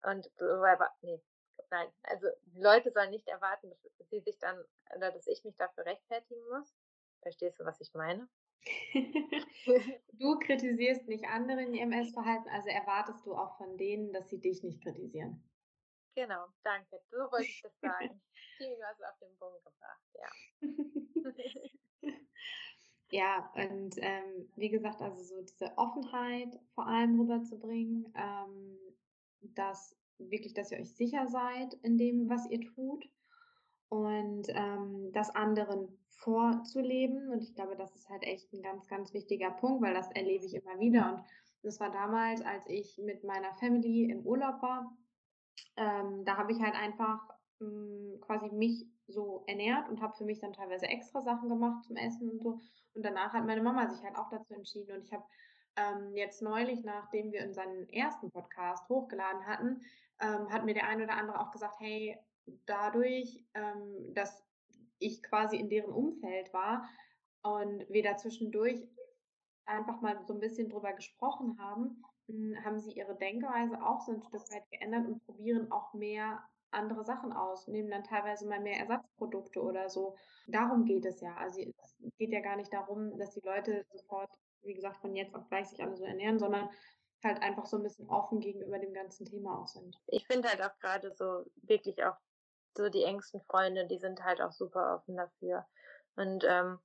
Und 0.02 0.30
nee, 1.02 1.20
nein, 1.70 1.92
also 2.04 2.28
Leute 2.54 2.90
sollen 2.92 3.10
nicht 3.10 3.26
erwarten, 3.28 3.70
dass 3.70 4.08
sie 4.10 4.20
sich 4.20 4.38
dann 4.38 4.62
oder 4.94 5.10
dass 5.10 5.26
ich 5.26 5.44
mich 5.44 5.56
dafür 5.56 5.84
rechtfertigen 5.84 6.42
muss. 6.48 6.74
Verstehst 7.22 7.58
du, 7.58 7.64
was 7.64 7.80
ich 7.80 7.92
meine? 7.94 8.28
du 10.12 10.38
kritisierst 10.38 11.06
nicht 11.08 11.24
andere 11.26 11.62
in 11.62 11.74
ihrem 11.74 11.92
Essverhalten, 11.92 12.48
also 12.48 12.68
erwartest 12.68 13.24
du 13.26 13.34
auch 13.34 13.56
von 13.56 13.76
denen, 13.76 14.12
dass 14.12 14.28
sie 14.28 14.40
dich 14.40 14.62
nicht 14.62 14.82
kritisieren. 14.82 15.42
Genau, 16.14 16.46
danke. 16.62 17.00
So 17.10 17.18
wollte 17.30 17.44
ich 17.44 17.62
das 17.62 17.78
sagen. 17.80 18.20
Kimi, 18.56 18.74
du 18.76 18.82
hast 18.82 19.04
auf 19.04 19.18
den 19.18 19.36
Punkt 19.38 19.62
gebracht, 19.64 20.00
ja. 20.14 20.30
ja, 23.10 23.52
und 23.54 23.96
ähm, 23.98 24.50
wie 24.56 24.70
gesagt, 24.70 25.02
also 25.02 25.22
so 25.22 25.42
diese 25.42 25.76
Offenheit 25.76 26.58
vor 26.74 26.86
allem 26.86 27.20
rüberzubringen, 27.20 28.12
ähm, 28.16 28.78
dass 29.54 29.94
wirklich, 30.18 30.54
dass 30.54 30.72
ihr 30.72 30.78
euch 30.78 30.94
sicher 30.94 31.28
seid 31.28 31.74
in 31.82 31.98
dem, 31.98 32.30
was 32.30 32.48
ihr 32.48 32.62
tut 32.62 33.06
und 33.90 34.48
ähm, 34.48 35.12
das 35.12 35.30
anderen 35.34 35.98
vorzuleben. 36.16 37.28
Und 37.30 37.42
ich 37.42 37.54
glaube, 37.54 37.76
das 37.76 37.94
ist 37.94 38.08
halt 38.08 38.22
echt 38.22 38.52
ein 38.52 38.62
ganz, 38.62 38.86
ganz 38.88 39.12
wichtiger 39.12 39.50
Punkt, 39.50 39.82
weil 39.82 39.94
das 39.94 40.10
erlebe 40.12 40.44
ich 40.44 40.54
immer 40.54 40.78
wieder. 40.78 41.14
Und 41.14 41.24
das 41.62 41.80
war 41.80 41.90
damals, 41.90 42.42
als 42.42 42.66
ich 42.68 42.98
mit 42.98 43.24
meiner 43.24 43.52
Family 43.54 44.10
im 44.10 44.26
Urlaub 44.26 44.62
war. 44.62 44.96
Ähm, 45.76 46.24
da 46.24 46.36
habe 46.36 46.52
ich 46.52 46.60
halt 46.60 46.74
einfach 46.74 47.28
ähm, 47.60 48.18
quasi 48.20 48.48
mich 48.50 48.86
so 49.08 49.44
ernährt 49.46 49.88
und 49.88 50.00
habe 50.00 50.16
für 50.16 50.24
mich 50.24 50.40
dann 50.40 50.52
teilweise 50.52 50.86
extra 50.86 51.22
Sachen 51.22 51.48
gemacht 51.48 51.84
zum 51.84 51.96
Essen 51.96 52.30
und 52.30 52.42
so. 52.42 52.60
Und 52.94 53.04
danach 53.04 53.32
hat 53.32 53.46
meine 53.46 53.62
Mama 53.62 53.88
sich 53.88 54.02
halt 54.02 54.16
auch 54.16 54.28
dazu 54.30 54.54
entschieden. 54.54 54.96
Und 54.96 55.04
ich 55.04 55.12
habe 55.12 55.24
ähm, 55.76 56.16
jetzt 56.16 56.42
neulich, 56.42 56.82
nachdem 56.82 57.30
wir 57.32 57.44
unseren 57.44 57.88
ersten 57.90 58.30
Podcast 58.30 58.88
hochgeladen 58.88 59.46
hatten, 59.46 59.82
ähm, 60.20 60.50
hat 60.50 60.64
mir 60.64 60.74
der 60.74 60.88
eine 60.88 61.04
oder 61.04 61.16
andere 61.16 61.40
auch 61.40 61.50
gesagt, 61.50 61.76
hey, 61.78 62.18
dadurch, 62.64 63.44
ähm, 63.54 64.14
dass 64.14 64.45
ich 64.98 65.22
quasi 65.22 65.56
in 65.56 65.68
deren 65.68 65.92
Umfeld 65.92 66.52
war 66.52 66.88
und 67.42 67.88
wir 67.88 68.02
da 68.02 68.16
zwischendurch 68.16 68.88
einfach 69.66 70.00
mal 70.00 70.18
so 70.26 70.34
ein 70.34 70.40
bisschen 70.40 70.68
drüber 70.68 70.92
gesprochen 70.92 71.58
haben, 71.58 72.02
hm, 72.28 72.56
haben 72.64 72.80
sie 72.80 72.92
ihre 72.92 73.16
Denkweise 73.16 73.82
auch 73.82 74.00
so 74.00 74.12
ein 74.12 74.22
Stück 74.22 74.42
weit 74.52 74.68
geändert 74.70 75.06
und 75.06 75.24
probieren 75.24 75.70
auch 75.70 75.92
mehr 75.94 76.42
andere 76.70 77.04
Sachen 77.04 77.32
aus, 77.32 77.68
nehmen 77.68 77.90
dann 77.90 78.04
teilweise 78.04 78.46
mal 78.46 78.60
mehr 78.60 78.78
Ersatzprodukte 78.78 79.62
oder 79.62 79.88
so. 79.88 80.16
Darum 80.46 80.84
geht 80.84 81.04
es 81.04 81.20
ja. 81.20 81.34
Also 81.36 81.60
es 81.60 81.96
geht 82.18 82.32
ja 82.32 82.40
gar 82.40 82.56
nicht 82.56 82.72
darum, 82.72 83.16
dass 83.18 83.30
die 83.30 83.40
Leute 83.40 83.86
sofort, 83.92 84.30
wie 84.62 84.74
gesagt, 84.74 84.98
von 84.98 85.14
jetzt 85.14 85.34
auf 85.34 85.48
gleich 85.48 85.68
sich 85.68 85.82
alle 85.82 85.96
so 85.96 86.04
ernähren, 86.04 86.38
sondern 86.38 86.68
halt 87.24 87.42
einfach 87.42 87.66
so 87.66 87.76
ein 87.76 87.82
bisschen 87.82 88.08
offen 88.08 88.40
gegenüber 88.40 88.78
dem 88.78 88.92
ganzen 88.92 89.24
Thema 89.24 89.62
auch 89.62 89.68
sind. 89.68 89.96
Ich 90.08 90.26
finde 90.26 90.48
halt 90.48 90.62
auch 90.62 90.78
gerade 90.78 91.12
so 91.12 91.44
wirklich 91.62 92.04
auch 92.04 92.16
so 92.76 92.88
die 92.88 93.04
engsten 93.04 93.40
Freunde, 93.42 93.86
die 93.86 93.98
sind 93.98 94.22
halt 94.22 94.40
auch 94.40 94.52
super 94.52 94.96
offen 94.96 95.16
dafür. 95.16 95.66
Und 96.16 96.44
ähm, 96.44 96.78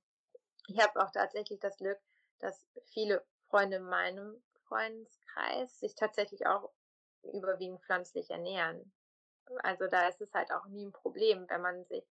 ich 0.68 0.78
habe 0.80 1.02
auch 1.02 1.10
tatsächlich 1.10 1.60
das 1.60 1.76
Glück, 1.76 1.98
dass 2.38 2.66
viele 2.92 3.24
Freunde 3.48 3.76
in 3.76 3.84
meinem 3.84 4.42
Freundeskreis 4.66 5.78
sich 5.78 5.94
tatsächlich 5.94 6.46
auch 6.46 6.70
überwiegend 7.22 7.82
pflanzlich 7.82 8.30
ernähren. 8.30 8.92
Also 9.62 9.86
da 9.86 10.08
ist 10.08 10.20
es 10.20 10.32
halt 10.32 10.50
auch 10.52 10.66
nie 10.66 10.86
ein 10.86 10.92
Problem, 10.92 11.48
wenn 11.48 11.60
man 11.60 11.84
sich 11.84 12.04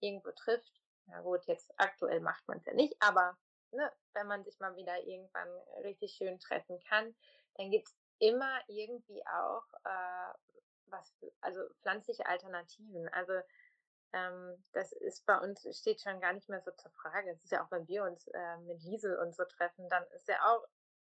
irgendwo 0.00 0.30
trifft. 0.32 0.80
Na 1.06 1.20
gut, 1.20 1.44
jetzt 1.46 1.72
aktuell 1.76 2.20
macht 2.20 2.46
man 2.48 2.58
es 2.58 2.66
ja 2.66 2.74
nicht, 2.74 2.96
aber 3.00 3.36
ne, 3.72 3.92
wenn 4.12 4.26
man 4.26 4.44
sich 4.44 4.58
mal 4.60 4.74
wieder 4.76 4.98
irgendwann 5.02 5.48
richtig 5.82 6.14
schön 6.14 6.38
treffen 6.38 6.80
kann, 6.88 7.14
dann 7.56 7.70
gibt 7.70 7.88
es 7.88 7.94
immer 8.18 8.60
irgendwie 8.68 9.22
auch 9.26 9.64
äh, 9.84 10.32
was, 10.94 11.14
also 11.40 11.60
pflanzliche 11.82 12.26
Alternativen. 12.26 13.08
Also 13.08 13.32
ähm, 14.12 14.62
das 14.72 14.92
ist 14.92 15.26
bei 15.26 15.38
uns, 15.38 15.66
steht 15.78 16.00
schon 16.00 16.20
gar 16.20 16.32
nicht 16.32 16.48
mehr 16.48 16.60
so 16.60 16.70
zur 16.72 16.90
Frage. 16.92 17.30
Es 17.30 17.42
ist 17.42 17.52
ja 17.52 17.64
auch, 17.64 17.70
wenn 17.70 17.88
wir 17.88 18.04
uns 18.04 18.26
äh, 18.28 18.56
mit 18.58 18.82
Liesel 18.82 19.18
und 19.18 19.34
so 19.34 19.44
treffen, 19.44 19.88
dann 19.88 20.04
ist 20.14 20.28
ja 20.28 20.36
auch 20.44 20.64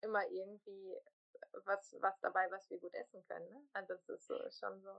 immer 0.01 0.23
irgendwie 0.31 0.97
was, 1.65 1.97
was 2.01 2.19
dabei, 2.21 2.47
was 2.51 2.69
wir 2.71 2.79
gut 2.79 2.95
essen 2.95 3.23
können. 3.29 3.49
Ne? 3.49 3.61
Also 3.73 3.95
das 3.95 4.09
ist 4.09 4.27
so, 4.27 4.35
schon 4.51 4.81
so. 4.81 4.91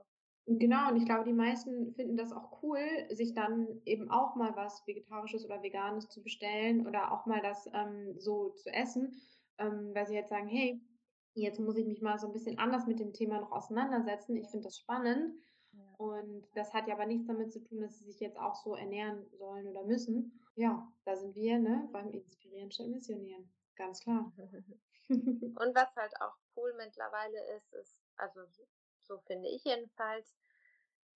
Genau, 0.48 0.90
und 0.90 0.96
ich 0.96 1.04
glaube, 1.04 1.24
die 1.24 1.32
meisten 1.32 1.92
finden 1.94 2.16
das 2.16 2.32
auch 2.32 2.62
cool, 2.62 2.78
sich 3.10 3.34
dann 3.34 3.82
eben 3.84 4.10
auch 4.10 4.36
mal 4.36 4.54
was 4.54 4.86
Vegetarisches 4.86 5.44
oder 5.44 5.60
Veganes 5.62 6.08
zu 6.08 6.22
bestellen 6.22 6.86
oder 6.86 7.10
auch 7.10 7.26
mal 7.26 7.42
das 7.42 7.68
ähm, 7.72 8.14
so 8.18 8.50
zu 8.50 8.70
essen, 8.70 9.20
ähm, 9.58 9.92
weil 9.92 10.06
sie 10.06 10.14
jetzt 10.14 10.30
sagen, 10.30 10.46
hey, 10.46 10.80
Jetzt 11.36 11.60
muss 11.60 11.76
ich 11.76 11.86
mich 11.86 12.00
mal 12.00 12.18
so 12.18 12.28
ein 12.28 12.32
bisschen 12.32 12.58
anders 12.58 12.86
mit 12.86 12.98
dem 12.98 13.12
Thema 13.12 13.40
noch 13.40 13.52
auseinandersetzen. 13.52 14.36
Ich 14.36 14.48
finde 14.48 14.64
das 14.64 14.78
spannend. 14.78 15.34
Ja. 15.72 15.84
Und 15.98 16.48
das 16.54 16.72
hat 16.72 16.88
ja 16.88 16.94
aber 16.94 17.04
nichts 17.04 17.26
damit 17.26 17.52
zu 17.52 17.62
tun, 17.62 17.82
dass 17.82 17.98
sie 17.98 18.04
sich 18.04 18.20
jetzt 18.20 18.38
auch 18.38 18.54
so 18.54 18.74
ernähren 18.74 19.26
sollen 19.36 19.66
oder 19.66 19.84
müssen. 19.84 20.40
Ja, 20.54 20.90
da 21.04 21.14
sind 21.14 21.34
wir 21.34 21.58
ne, 21.58 21.88
beim 21.92 22.10
Inspirieren 22.10 22.70
statt 22.72 22.88
Missionieren. 22.88 23.52
Ganz 23.74 24.00
klar. 24.00 24.32
Und 25.08 25.74
was 25.74 25.94
halt 25.94 26.18
auch 26.20 26.34
cool 26.56 26.72
mittlerweile 26.78 27.38
ist, 27.56 27.72
ist, 27.74 27.98
also 28.16 28.40
so 29.02 29.18
finde 29.26 29.48
ich 29.48 29.62
jedenfalls, 29.64 30.34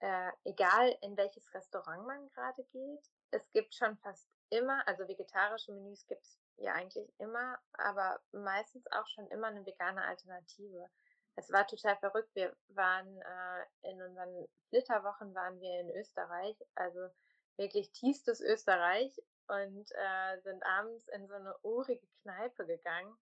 äh, 0.00 0.30
egal 0.44 0.96
in 1.00 1.16
welches 1.16 1.52
Restaurant 1.54 2.06
man 2.06 2.28
gerade 2.28 2.62
geht, 2.72 3.10
es 3.30 3.50
gibt 3.52 3.74
schon 3.74 3.96
fast 3.98 4.28
immer, 4.50 4.86
also 4.86 5.08
vegetarische 5.08 5.72
Menüs 5.72 6.06
gibt 6.06 6.24
es 6.24 6.39
ja 6.60 6.74
eigentlich 6.74 7.12
immer, 7.18 7.58
aber 7.72 8.20
meistens 8.32 8.86
auch 8.92 9.06
schon 9.08 9.26
immer 9.28 9.48
eine 9.48 9.64
vegane 9.64 10.02
Alternative. 10.04 10.88
Es 11.36 11.50
war 11.50 11.66
total 11.66 11.96
verrückt. 11.96 12.34
Wir 12.34 12.54
waren 12.68 13.20
äh, 13.20 13.90
in 13.90 14.02
unseren 14.02 14.46
Flitterwochen 14.68 15.34
waren 15.34 15.60
wir 15.60 15.80
in 15.80 15.90
Österreich, 15.96 16.56
also 16.74 17.08
wirklich 17.56 17.90
tiefstes 17.92 18.40
Österreich 18.40 19.16
und 19.48 19.90
äh, 19.92 20.40
sind 20.42 20.62
abends 20.64 21.08
in 21.08 21.26
so 21.26 21.34
eine 21.34 21.56
urige 21.62 22.06
Kneipe 22.22 22.66
gegangen. 22.66 23.16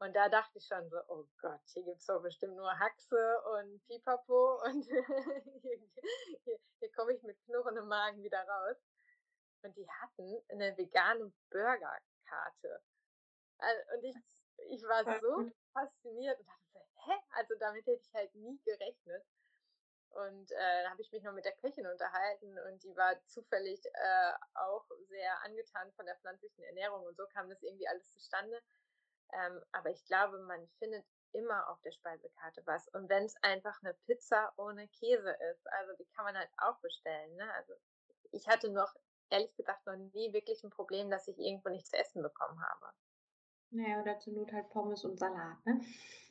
Und 0.00 0.14
da 0.14 0.28
dachte 0.28 0.58
ich 0.58 0.66
schon 0.66 0.88
so, 0.90 0.98
oh 1.08 1.24
Gott, 1.40 1.60
hier 1.72 1.84
gibt 1.84 1.98
es 1.98 2.06
doch 2.06 2.20
bestimmt 2.20 2.56
nur 2.56 2.78
Haxe 2.78 3.42
und 3.52 3.86
Pipapo 3.86 4.60
und 4.64 4.82
hier, 5.62 5.80
hier, 6.44 6.58
hier 6.78 6.92
komme 6.92 7.12
ich 7.12 7.22
mit 7.22 7.40
knurrendem 7.44 7.86
Magen 7.86 8.22
wieder 8.22 8.42
raus. 8.46 8.76
Und 9.62 9.76
die 9.76 9.88
hatten 9.88 10.42
eine 10.50 10.76
vegane 10.76 11.32
Burgerkarte. 12.24 12.80
Und 13.94 14.04
ich, 14.04 14.16
ich 14.70 14.82
war 14.84 15.04
so 15.20 15.50
fasziniert 15.72 16.38
und 16.38 16.46
dachte 16.46 16.68
so, 16.72 16.80
hä? 17.06 17.18
Also 17.30 17.54
damit 17.58 17.86
hätte 17.86 18.02
ich 18.02 18.14
halt 18.14 18.34
nie 18.34 18.60
gerechnet. 18.64 19.24
Und 20.10 20.52
äh, 20.52 20.82
da 20.84 20.90
habe 20.90 21.02
ich 21.02 21.10
mich 21.10 21.24
noch 21.24 21.32
mit 21.32 21.44
der 21.44 21.56
Köchin 21.56 21.86
unterhalten 21.86 22.56
und 22.68 22.84
die 22.84 22.96
war 22.96 23.20
zufällig 23.26 23.84
äh, 23.84 24.32
auch 24.54 24.86
sehr 25.08 25.42
angetan 25.42 25.90
von 25.94 26.06
der 26.06 26.16
pflanzlichen 26.16 26.62
Ernährung 26.64 27.04
und 27.04 27.16
so 27.16 27.26
kam 27.32 27.48
das 27.48 27.60
irgendwie 27.62 27.88
alles 27.88 28.12
zustande. 28.12 28.62
Ähm, 29.32 29.60
aber 29.72 29.90
ich 29.90 30.04
glaube, 30.04 30.38
man 30.38 30.68
findet 30.78 31.04
immer 31.32 31.68
auf 31.68 31.80
der 31.80 31.90
Speisekarte 31.90 32.62
was. 32.64 32.86
Und 32.88 33.08
wenn 33.08 33.24
es 33.24 33.34
einfach 33.42 33.76
eine 33.82 33.94
Pizza 34.06 34.52
ohne 34.56 34.86
Käse 34.86 35.36
ist, 35.50 35.66
also 35.72 35.92
die 35.98 36.06
kann 36.14 36.26
man 36.26 36.38
halt 36.38 36.50
auch 36.58 36.78
bestellen. 36.78 37.34
Ne? 37.34 37.52
Also 37.54 37.74
ich 38.30 38.46
hatte 38.46 38.70
noch 38.70 38.94
ehrlich 39.30 39.54
gesagt 39.56 39.86
noch 39.86 39.96
nie 39.96 40.32
wirklich 40.32 40.62
ein 40.64 40.70
Problem, 40.70 41.10
dass 41.10 41.28
ich 41.28 41.38
irgendwo 41.38 41.68
nichts 41.68 41.90
zu 41.90 41.98
essen 41.98 42.22
bekommen 42.22 42.60
habe. 42.60 42.92
Naja, 43.70 44.00
oder 44.00 44.18
zur 44.20 44.34
Not 44.34 44.52
halt 44.52 44.68
Pommes 44.70 45.04
und 45.04 45.18
Salat, 45.18 45.58
ne? 45.66 45.80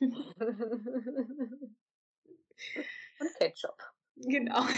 und 3.20 3.34
Ketchup. 3.38 3.82
Genau. 4.16 4.60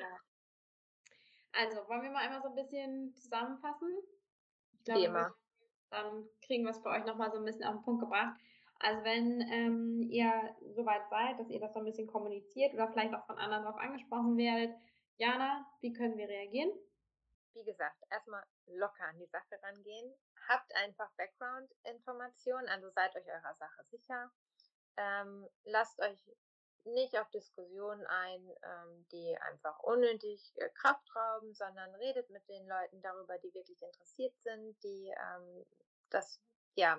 ja. 0.00 0.20
Also, 1.52 1.88
wollen 1.88 2.02
wir 2.02 2.10
mal 2.10 2.24
einmal 2.24 2.42
so 2.42 2.48
ein 2.48 2.54
bisschen 2.54 3.14
zusammenfassen? 3.16 3.88
Ich 4.74 4.84
glaube, 4.84 5.34
dann 5.90 6.28
kriegen 6.42 6.64
wir 6.64 6.70
es 6.70 6.78
für 6.78 6.90
euch 6.90 7.04
nochmal 7.04 7.32
so 7.32 7.38
ein 7.38 7.44
bisschen 7.44 7.64
auf 7.64 7.74
den 7.76 7.82
Punkt 7.82 8.02
gebracht. 8.02 8.38
Also 8.78 9.04
wenn 9.04 9.40
ähm, 9.40 10.02
ihr 10.02 10.56
soweit 10.74 11.08
seid, 11.08 11.38
dass 11.38 11.48
ihr 11.48 11.60
das 11.60 11.72
so 11.72 11.78
ein 11.78 11.84
bisschen 11.84 12.06
kommuniziert 12.06 12.74
oder 12.74 12.88
vielleicht 12.88 13.14
auch 13.14 13.24
von 13.26 13.38
anderen 13.38 13.64
darauf 13.64 13.80
angesprochen 13.80 14.36
werdet, 14.36 14.76
Jana, 15.16 15.66
wie 15.80 15.92
können 15.92 16.18
wir 16.18 16.28
reagieren? 16.28 16.70
Wie 17.54 17.64
gesagt, 17.64 17.96
erstmal 18.10 18.44
locker 18.66 19.04
an 19.04 19.18
die 19.18 19.26
Sache 19.26 19.60
rangehen. 19.62 20.14
Habt 20.48 20.74
einfach 20.76 21.10
Background-Informationen, 21.16 22.68
also 22.68 22.90
seid 22.90 23.16
euch 23.16 23.26
eurer 23.26 23.54
Sache 23.54 23.84
sicher. 23.84 24.30
Ähm, 24.98 25.48
lasst 25.64 25.98
euch 26.00 26.18
nicht 26.84 27.18
auf 27.18 27.28
Diskussionen 27.30 28.06
ein, 28.06 28.48
ähm, 28.62 29.06
die 29.10 29.36
einfach 29.40 29.78
unnötig 29.80 30.52
äh, 30.56 30.68
Kraft 30.70 31.08
rauben, 31.16 31.52
sondern 31.54 31.94
redet 31.96 32.30
mit 32.30 32.48
den 32.48 32.66
Leuten 32.66 33.00
darüber, 33.02 33.38
die 33.38 33.52
wirklich 33.54 33.82
interessiert 33.82 34.34
sind, 34.40 34.82
die 34.82 35.08
ähm, 35.08 35.66
das, 36.10 36.40
ja, 36.76 36.98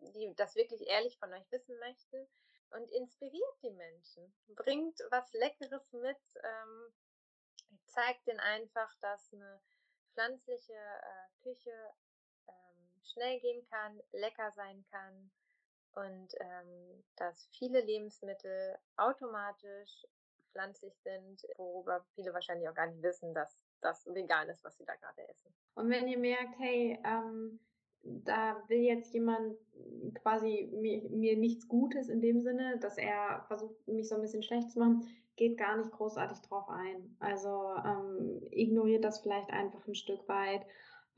die 0.00 0.34
das 0.36 0.56
wirklich 0.56 0.86
ehrlich 0.86 1.18
von 1.18 1.32
euch 1.32 1.50
wissen 1.50 1.78
möchten 1.78 2.26
und 2.70 2.90
inspiriert 2.90 3.62
die 3.62 3.70
Menschen. 3.70 4.32
Bringt 4.48 4.98
was 5.10 5.32
Leckeres 5.34 5.92
mit, 5.92 6.18
ähm, 6.42 6.92
zeigt 7.86 8.26
denen 8.26 8.40
einfach, 8.40 8.94
dass 9.00 9.32
eine 9.32 9.60
pflanzliche 10.12 10.72
äh, 10.72 11.42
Küche 11.42 11.72
ähm, 12.48 13.02
schnell 13.04 13.40
gehen 13.40 13.64
kann, 13.68 14.00
lecker 14.12 14.50
sein 14.52 14.84
kann 14.90 15.30
und 15.92 16.34
ähm, 16.40 17.04
dass 17.16 17.46
viele 17.52 17.80
Lebensmittel 17.80 18.78
automatisch 18.96 20.06
pflanzlich 20.52 20.96
sind, 20.98 21.46
worüber 21.56 22.04
viele 22.14 22.32
wahrscheinlich 22.32 22.68
auch 22.68 22.74
gar 22.74 22.86
nicht 22.86 23.02
wissen, 23.02 23.34
dass 23.34 23.64
das 23.80 24.06
vegan 24.06 24.48
ist, 24.48 24.64
was 24.64 24.76
sie 24.76 24.84
da 24.84 24.94
gerade 24.96 25.28
essen. 25.28 25.54
Und 25.74 25.90
wenn 25.90 26.08
ihr 26.08 26.18
merkt, 26.18 26.58
hey, 26.58 26.98
ähm, 27.04 27.60
da 28.02 28.62
will 28.68 28.80
jetzt 28.80 29.12
jemand 29.12 29.56
quasi 30.22 30.70
mir, 30.72 31.08
mir, 31.10 31.36
nichts 31.36 31.68
Gutes 31.68 32.08
in 32.08 32.20
dem 32.20 32.40
Sinne, 32.40 32.78
dass 32.80 32.98
er 32.98 33.44
versucht, 33.46 33.86
mich 33.86 34.08
so 34.08 34.14
ein 34.14 34.22
bisschen 34.22 34.42
schlecht 34.42 34.70
zu 34.70 34.78
machen, 34.78 35.06
geht 35.36 35.58
gar 35.58 35.76
nicht 35.76 35.90
großartig 35.92 36.38
drauf 36.40 36.68
ein. 36.68 37.16
Also 37.18 37.74
ähm, 37.84 38.42
ignoriert 38.50 39.04
das 39.04 39.20
vielleicht 39.20 39.50
einfach 39.50 39.86
ein 39.86 39.94
Stück 39.94 40.28
weit 40.28 40.66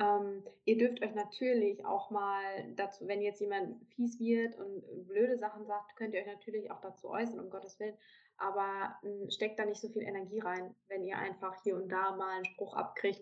ähm, 0.02 0.42
ihr 0.64 0.78
dürft 0.78 1.02
euch 1.02 1.14
natürlich 1.14 1.84
auch 1.84 2.10
mal 2.10 2.42
dazu, 2.76 3.06
wenn 3.06 3.20
jetzt 3.20 3.40
jemand 3.40 3.84
fies 3.94 4.18
wird 4.18 4.56
und 4.56 5.06
blöde 5.06 5.36
Sachen 5.38 5.66
sagt, 5.66 5.96
könnt 5.96 6.14
ihr 6.14 6.20
euch 6.20 6.26
natürlich 6.26 6.70
auch 6.70 6.80
dazu 6.80 7.10
äußern, 7.10 7.38
um 7.38 7.50
Gottes 7.50 7.78
Willen. 7.78 7.96
Aber 8.38 8.96
äh, 9.02 9.30
steckt 9.30 9.58
da 9.58 9.64
nicht 9.64 9.80
so 9.80 9.88
viel 9.88 10.02
Energie 10.02 10.40
rein, 10.40 10.74
wenn 10.88 11.04
ihr 11.04 11.18
einfach 11.18 11.54
hier 11.62 11.76
und 11.76 11.88
da 11.88 12.16
mal 12.16 12.36
einen 12.36 12.44
Spruch 12.46 12.74
abkriegt. 12.74 13.20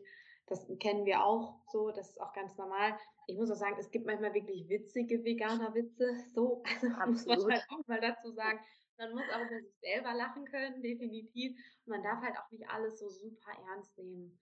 Das 0.50 0.66
kennen 0.80 1.06
wir 1.06 1.24
auch 1.24 1.60
so, 1.70 1.92
das 1.92 2.10
ist 2.10 2.20
auch 2.20 2.32
ganz 2.32 2.56
normal. 2.56 2.98
Ich 3.28 3.36
muss 3.36 3.50
auch 3.50 3.56
sagen, 3.56 3.76
es 3.78 3.90
gibt 3.90 4.04
manchmal 4.04 4.34
wirklich 4.34 4.68
witzige 4.68 5.24
Veganer-Witze. 5.24 6.24
So, 6.34 6.62
also 6.82 6.88
muss 7.06 7.24
man 7.24 7.52
halt 7.52 7.64
auch 7.70 7.86
mal 7.86 8.00
dazu 8.00 8.32
sagen. 8.32 8.58
Man 8.98 9.12
muss 9.12 9.22
auch 9.32 9.40
über 9.40 9.60
sich 9.60 9.78
selber 9.80 10.12
lachen 10.12 10.44
können, 10.46 10.82
definitiv. 10.82 11.56
Und 11.86 11.92
man 11.92 12.02
darf 12.02 12.20
halt 12.20 12.36
auch 12.36 12.50
nicht 12.50 12.68
alles 12.68 12.98
so 12.98 13.08
super 13.08 13.52
ernst 13.68 13.96
nehmen. 13.96 14.38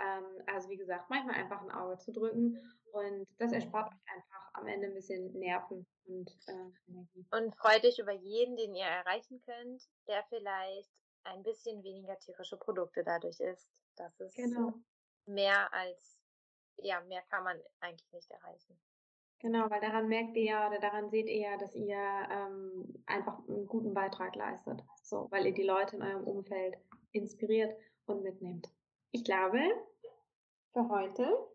Ähm, 0.00 0.24
also 0.46 0.70
wie 0.70 0.76
gesagt, 0.76 1.10
manchmal 1.10 1.34
einfach 1.34 1.60
ein 1.60 1.72
Auge 1.72 1.98
zu 1.98 2.12
drücken 2.12 2.56
und 2.92 3.26
das 3.38 3.52
erspart 3.52 3.92
euch 3.92 4.14
einfach 4.14 4.50
am 4.54 4.68
Ende 4.68 4.86
ein 4.86 4.94
bisschen 4.94 5.32
Nerven 5.32 5.84
und 6.04 6.30
äh, 6.46 6.90
Energie. 6.90 7.26
Und 7.32 7.56
freut 7.56 7.84
euch 7.84 7.98
über 7.98 8.12
jeden, 8.12 8.56
den 8.56 8.76
ihr 8.76 8.86
erreichen 8.86 9.42
könnt, 9.44 9.82
der 10.06 10.24
vielleicht 10.28 10.90
ein 11.24 11.42
bisschen 11.42 11.82
weniger 11.82 12.16
tierische 12.20 12.56
Produkte 12.56 13.02
dadurch 13.02 13.40
isst. 13.40 13.68
Das 13.96 14.18
ist 14.20 14.36
genau. 14.36 14.72
Mehr 15.26 15.72
als, 15.72 16.20
ja, 16.76 17.00
mehr 17.02 17.22
kann 17.30 17.44
man 17.44 17.60
eigentlich 17.80 18.12
nicht 18.12 18.30
erreichen. 18.30 18.78
Genau, 19.40 19.70
weil 19.70 19.80
daran 19.80 20.08
merkt 20.08 20.36
ihr 20.36 20.44
ja 20.44 20.68
oder 20.68 20.80
daran 20.80 21.10
seht 21.10 21.28
ihr 21.28 21.40
ja, 21.40 21.56
dass 21.56 21.74
ihr 21.74 21.96
ähm, 21.96 23.04
einfach 23.06 23.38
einen 23.46 23.66
guten 23.66 23.94
Beitrag 23.94 24.34
leistet. 24.34 24.82
So, 25.02 25.30
weil 25.30 25.46
ihr 25.46 25.54
die 25.54 25.62
Leute 25.62 25.96
in 25.96 26.02
eurem 26.02 26.24
Umfeld 26.24 26.76
inspiriert 27.12 27.72
und 28.06 28.22
mitnehmt. 28.22 28.68
Ich 29.12 29.24
glaube, 29.24 29.60
für 30.72 30.88
heute 30.88 31.48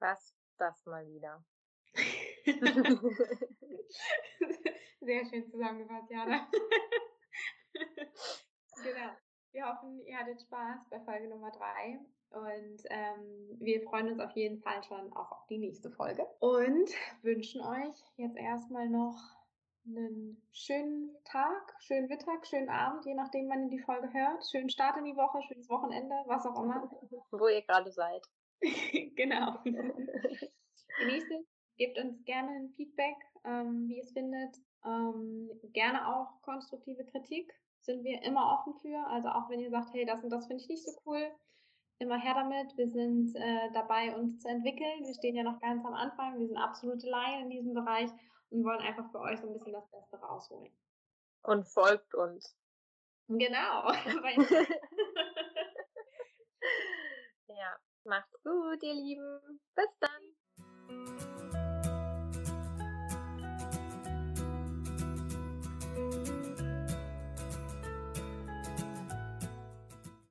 was 0.00 0.34
das 0.58 0.84
mal 0.86 1.06
wieder. 1.06 1.44
Sehr 5.00 5.24
schön 5.26 5.50
zusammengefasst, 5.50 6.10
Jana. 6.10 6.50
genau. 8.82 9.16
Wir 9.52 9.66
hoffen, 9.66 10.00
ihr 10.06 10.16
hattet 10.16 10.40
Spaß 10.42 10.88
bei 10.90 11.00
Folge 11.00 11.28
Nummer 11.28 11.50
3 11.50 11.98
und 12.30 12.82
ähm, 12.88 13.58
wir 13.58 13.82
freuen 13.82 14.12
uns 14.12 14.20
auf 14.20 14.30
jeden 14.32 14.60
Fall 14.60 14.80
schon 14.84 15.12
auch 15.12 15.32
auf 15.32 15.46
die 15.48 15.58
nächste 15.58 15.90
Folge 15.90 16.24
und 16.38 16.88
wünschen 17.22 17.60
euch 17.60 17.96
jetzt 18.16 18.36
erstmal 18.36 18.88
noch 18.88 19.16
einen 19.84 20.40
schönen 20.52 21.16
Tag, 21.24 21.74
schönen 21.80 22.06
Mittag, 22.06 22.46
schönen 22.46 22.68
Abend, 22.68 23.04
je 23.04 23.14
nachdem, 23.14 23.48
wann 23.48 23.64
ihr 23.64 23.70
die 23.70 23.82
Folge 23.82 24.12
hört. 24.12 24.48
Schönen 24.48 24.70
Start 24.70 24.96
in 24.98 25.04
die 25.04 25.16
Woche, 25.16 25.42
schönes 25.42 25.68
Wochenende, 25.68 26.14
was 26.26 26.46
auch 26.46 26.62
immer. 26.62 26.88
Wo 27.32 27.48
ihr 27.48 27.62
gerade 27.62 27.90
seid. 27.90 28.24
genau. 29.16 29.58
Genießt 29.64 31.30
es, 31.32 31.46
gebt 31.76 31.98
uns 31.98 32.24
gerne 32.24 32.50
ein 32.50 32.72
Feedback, 32.76 33.16
ähm, 33.44 33.88
wie 33.88 33.96
ihr 33.96 34.04
es 34.04 34.12
findet. 34.12 34.58
Ähm, 34.84 35.50
gerne 35.72 36.06
auch 36.06 36.40
konstruktive 36.42 37.04
Kritik 37.06 37.52
sind 37.82 38.04
wir 38.04 38.22
immer 38.22 38.52
offen 38.52 38.74
für. 38.80 38.98
Also 39.08 39.28
auch 39.28 39.48
wenn 39.48 39.60
ihr 39.60 39.70
sagt, 39.70 39.92
hey, 39.92 40.04
das 40.04 40.22
und 40.22 40.30
das 40.30 40.46
finde 40.46 40.62
ich 40.62 40.68
nicht 40.68 40.84
so 40.84 40.92
cool, 41.06 41.30
immer 41.98 42.18
her 42.18 42.34
damit. 42.34 42.76
Wir 42.76 42.88
sind 42.88 43.34
äh, 43.36 43.70
dabei, 43.72 44.14
uns 44.14 44.40
zu 44.40 44.48
entwickeln. 44.48 45.04
Wir 45.04 45.14
stehen 45.14 45.36
ja 45.36 45.42
noch 45.42 45.60
ganz 45.60 45.84
am 45.84 45.94
Anfang. 45.94 46.38
Wir 46.38 46.46
sind 46.46 46.56
absolute 46.56 47.08
Laien 47.08 47.44
in 47.44 47.50
diesem 47.50 47.74
Bereich 47.74 48.10
und 48.50 48.64
wollen 48.64 48.80
einfach 48.80 49.10
für 49.10 49.20
euch 49.20 49.40
so 49.40 49.46
ein 49.46 49.52
bisschen 49.52 49.72
das 49.72 49.88
Beste 49.90 50.16
rausholen. 50.16 50.72
Und 51.42 51.66
folgt 51.68 52.14
uns. 52.14 52.56
Genau. 53.28 53.92
ja, 57.46 57.76
macht's 58.04 58.42
gut, 58.42 58.82
ihr 58.82 58.94
Lieben. 58.94 59.60
Bis 59.74 59.98
dann. 60.00 60.39